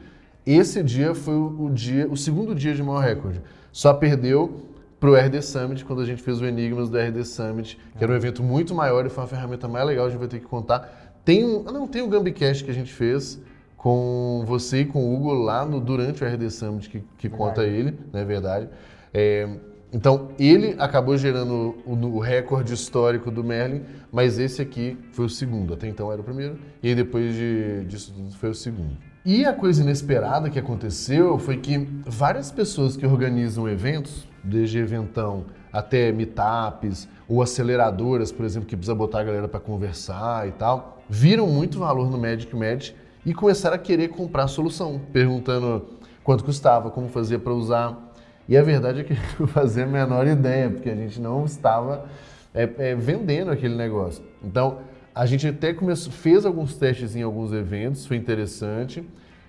esse 0.46 0.82
dia 0.82 1.14
foi 1.14 1.34
o, 1.34 1.70
dia, 1.70 2.06
o 2.08 2.16
segundo 2.16 2.54
dia 2.54 2.74
de 2.74 2.82
maior 2.82 3.00
recorde. 3.00 3.40
Só 3.72 3.92
perdeu 3.94 4.62
para 5.00 5.10
o 5.10 5.16
RD 5.16 5.42
Summit, 5.42 5.84
quando 5.84 6.02
a 6.02 6.04
gente 6.04 6.22
fez 6.22 6.40
o 6.40 6.46
Enigmas 6.46 6.88
do 6.88 6.98
RD 6.98 7.24
Summit, 7.24 7.78
que 7.96 8.02
era 8.02 8.12
um 8.12 8.16
evento 8.16 8.42
muito 8.42 8.74
maior 8.74 9.04
e 9.04 9.08
foi 9.08 9.22
uma 9.22 9.28
ferramenta 9.28 9.68
mais 9.68 9.86
legal, 9.86 10.06
a 10.06 10.08
gente 10.08 10.18
vai 10.18 10.28
ter 10.28 10.40
que 10.40 10.46
contar. 10.46 11.14
Tem 11.24 11.44
um, 11.44 11.62
não, 11.62 11.86
tem 11.86 12.02
o 12.02 12.08
Gambicast 12.08 12.64
que 12.64 12.70
a 12.70 12.74
gente 12.74 12.92
fez 12.92 13.40
com 13.76 14.44
você 14.46 14.80
e 14.80 14.84
com 14.86 15.04
o 15.04 15.14
Hugo 15.14 15.32
lá 15.32 15.64
no, 15.64 15.80
durante 15.80 16.24
o 16.24 16.26
RD 16.26 16.50
Summit, 16.50 16.88
que, 16.88 17.04
que 17.18 17.28
conta 17.28 17.64
ele, 17.64 17.98
não 18.12 18.20
é 18.20 18.24
verdade? 18.24 18.68
É, 19.12 19.48
então, 19.92 20.30
ele 20.38 20.74
acabou 20.78 21.16
gerando 21.16 21.76
o, 21.86 21.92
o, 21.92 22.18
recorde 22.18 22.74
histórico 22.74 23.30
do 23.30 23.44
Merlin, 23.44 23.82
mas 24.10 24.38
esse 24.38 24.60
aqui 24.60 24.98
foi 25.12 25.26
o 25.26 25.28
segundo. 25.28 25.74
Até 25.74 25.86
então 25.86 26.10
era 26.10 26.20
o 26.20 26.24
primeiro, 26.24 26.58
e 26.82 26.88
aí 26.88 26.94
depois 26.94 27.34
de, 27.34 27.84
disso 27.84 28.12
tudo 28.12 28.34
foi 28.36 28.48
o 28.48 28.54
segundo. 28.54 28.96
E 29.26 29.46
a 29.46 29.54
coisa 29.54 29.82
inesperada 29.82 30.50
que 30.50 30.58
aconteceu 30.58 31.38
foi 31.38 31.56
que 31.56 31.88
várias 32.04 32.52
pessoas 32.52 32.94
que 32.94 33.06
organizam 33.06 33.66
eventos, 33.66 34.28
desde 34.42 34.78
eventão 34.78 35.46
até 35.72 36.12
meetups 36.12 37.08
ou 37.26 37.40
aceleradoras, 37.40 38.30
por 38.30 38.44
exemplo, 38.44 38.68
que 38.68 38.76
precisa 38.76 38.94
botar 38.94 39.20
a 39.20 39.24
galera 39.24 39.48
para 39.48 39.60
conversar 39.60 40.46
e 40.46 40.52
tal, 40.52 41.02
viram 41.08 41.46
muito 41.46 41.78
valor 41.78 42.10
no 42.10 42.18
Magic 42.18 42.54
Match 42.54 42.90
e 43.24 43.32
começaram 43.32 43.76
a 43.76 43.78
querer 43.78 44.08
comprar 44.08 44.44
a 44.44 44.48
solução, 44.48 45.00
perguntando 45.10 45.86
quanto 46.22 46.44
custava, 46.44 46.90
como 46.90 47.08
fazia 47.08 47.38
para 47.38 47.54
usar. 47.54 48.12
E 48.46 48.58
a 48.58 48.62
verdade 48.62 49.00
é 49.00 49.04
que 49.04 49.16
eu 49.40 49.46
fazia 49.46 49.84
a 49.84 49.86
menor 49.86 50.26
ideia, 50.26 50.68
porque 50.68 50.90
a 50.90 50.94
gente 50.94 51.18
não 51.18 51.46
estava 51.46 52.04
é, 52.52 52.68
é, 52.76 52.94
vendendo 52.94 53.50
aquele 53.50 53.74
negócio. 53.74 54.22
Então, 54.42 54.80
a 55.14 55.26
gente 55.26 55.46
até 55.46 55.72
começou, 55.72 56.12
fez 56.12 56.44
alguns 56.44 56.76
testes 56.76 57.14
em 57.14 57.22
alguns 57.22 57.52
eventos, 57.52 58.04
foi 58.04 58.16
interessante, 58.16 59.04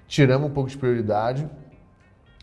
tiramos 0.07 0.49
um 0.49 0.53
pouco 0.53 0.69
de 0.69 0.77
prioridade. 0.77 1.49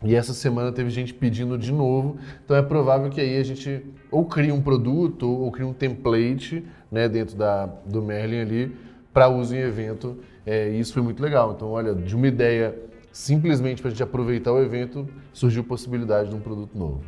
E 0.03 0.13
essa 0.15 0.33
semana 0.33 0.69
teve 0.73 0.89
gente 0.89 1.13
pedindo 1.13 1.57
de 1.57 1.71
novo, 1.71 2.17
então 2.43 2.57
é 2.57 2.61
provável 2.61 3.09
que 3.09 3.21
aí 3.21 3.37
a 3.37 3.43
gente 3.43 3.85
ou 4.11 4.25
crie 4.25 4.51
um 4.51 4.61
produto 4.61 5.29
ou 5.29 5.49
crie 5.49 5.63
um 5.65 5.71
template 5.71 6.65
né, 6.91 7.07
dentro 7.07 7.37
da, 7.37 7.67
do 7.85 8.01
Merlin 8.01 8.41
ali 8.41 8.77
para 9.13 9.29
uso 9.29 9.55
em 9.55 9.59
evento. 9.59 10.19
É, 10.45 10.69
e 10.69 10.79
isso 10.79 10.91
foi 10.91 11.01
muito 11.01 11.23
legal. 11.23 11.53
Então, 11.55 11.71
olha, 11.71 11.95
de 11.95 12.13
uma 12.17 12.27
ideia 12.27 12.75
simplesmente 13.13 13.81
para 13.81 13.89
a 13.89 13.91
gente 13.91 14.03
aproveitar 14.03 14.51
o 14.51 14.61
evento, 14.61 15.07
surgiu 15.31 15.61
a 15.61 15.65
possibilidade 15.65 16.29
de 16.29 16.35
um 16.35 16.39
produto 16.41 16.77
novo. 16.77 17.01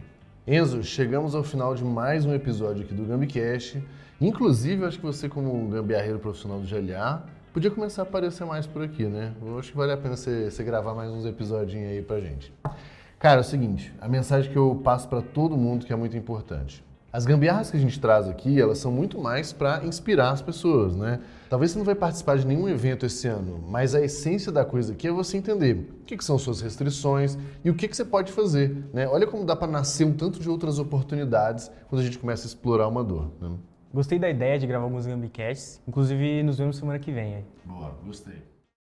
Enzo, 0.47 0.83
chegamos 0.83 1.33
ao 1.33 1.43
final 1.43 1.73
de 1.73 1.83
mais 1.83 2.23
um 2.23 2.31
episódio 2.31 2.83
aqui 2.83 2.93
do 2.93 3.03
Gambicast. 3.03 3.83
Inclusive, 4.21 4.85
acho 4.85 4.99
que 4.99 5.03
você, 5.03 5.27
como 5.27 5.67
gambiarreiro 5.69 6.19
profissional 6.19 6.59
do 6.59 6.67
GLA, 6.67 7.25
podia 7.51 7.71
começar 7.71 8.03
a 8.03 8.05
aparecer 8.05 8.45
mais 8.45 8.67
por 8.67 8.83
aqui, 8.83 9.05
né? 9.05 9.33
Eu 9.43 9.57
acho 9.57 9.71
que 9.71 9.77
vale 9.77 9.91
a 9.91 9.97
pena 9.97 10.15
você, 10.15 10.51
você 10.51 10.63
gravar 10.63 10.93
mais 10.93 11.09
uns 11.09 11.25
episódios 11.25 11.73
aí 11.75 11.99
pra 11.99 12.19
gente. 12.19 12.53
Cara, 13.17 13.37
é 13.37 13.41
o 13.41 13.43
seguinte, 13.43 13.91
a 13.99 14.07
mensagem 14.07 14.51
que 14.51 14.55
eu 14.55 14.79
passo 14.83 15.09
para 15.09 15.19
todo 15.19 15.57
mundo 15.57 15.83
que 15.83 15.91
é 15.91 15.95
muito 15.95 16.15
importante. 16.15 16.83
As 17.15 17.25
gambiarras 17.25 17.71
que 17.71 17.77
a 17.77 17.79
gente 17.79 17.97
traz 17.97 18.27
aqui, 18.27 18.59
elas 18.59 18.77
são 18.77 18.91
muito 18.91 19.17
mais 19.17 19.53
para 19.53 19.85
inspirar 19.85 20.31
as 20.31 20.41
pessoas, 20.41 20.97
né? 20.97 21.21
Talvez 21.49 21.71
você 21.71 21.77
não 21.77 21.85
vai 21.85 21.95
participar 21.95 22.37
de 22.37 22.45
nenhum 22.45 22.67
evento 22.67 23.05
esse 23.05 23.25
ano, 23.25 23.63
mas 23.69 23.95
a 23.95 24.01
essência 24.01 24.51
da 24.51 24.65
coisa 24.65 24.91
aqui 24.91 25.07
é 25.07 25.11
você 25.13 25.37
entender 25.37 25.95
o 26.01 26.03
que, 26.03 26.17
que 26.17 26.25
são 26.25 26.37
suas 26.37 26.59
restrições 26.59 27.37
e 27.63 27.69
o 27.69 27.73
que, 27.73 27.87
que 27.87 27.95
você 27.95 28.03
pode 28.03 28.33
fazer, 28.33 28.83
né? 28.93 29.07
Olha 29.07 29.25
como 29.25 29.45
dá 29.45 29.55
para 29.55 29.71
nascer 29.71 30.03
um 30.03 30.11
tanto 30.11 30.41
de 30.41 30.49
outras 30.49 30.77
oportunidades 30.77 31.71
quando 31.87 32.01
a 32.01 32.03
gente 32.03 32.19
começa 32.19 32.45
a 32.45 32.47
explorar 32.47 32.89
uma 32.89 33.01
dor. 33.01 33.31
Né? 33.39 33.49
Gostei 33.93 34.19
da 34.19 34.29
ideia 34.29 34.59
de 34.59 34.67
gravar 34.67 34.83
alguns 34.83 35.07
Gambicasts. 35.07 35.81
Inclusive, 35.87 36.43
nos 36.43 36.57
vemos 36.57 36.75
semana 36.75 36.99
que 36.99 37.13
vem. 37.13 37.35
Aí. 37.35 37.45
Boa, 37.63 37.95
gostei. 38.05 38.54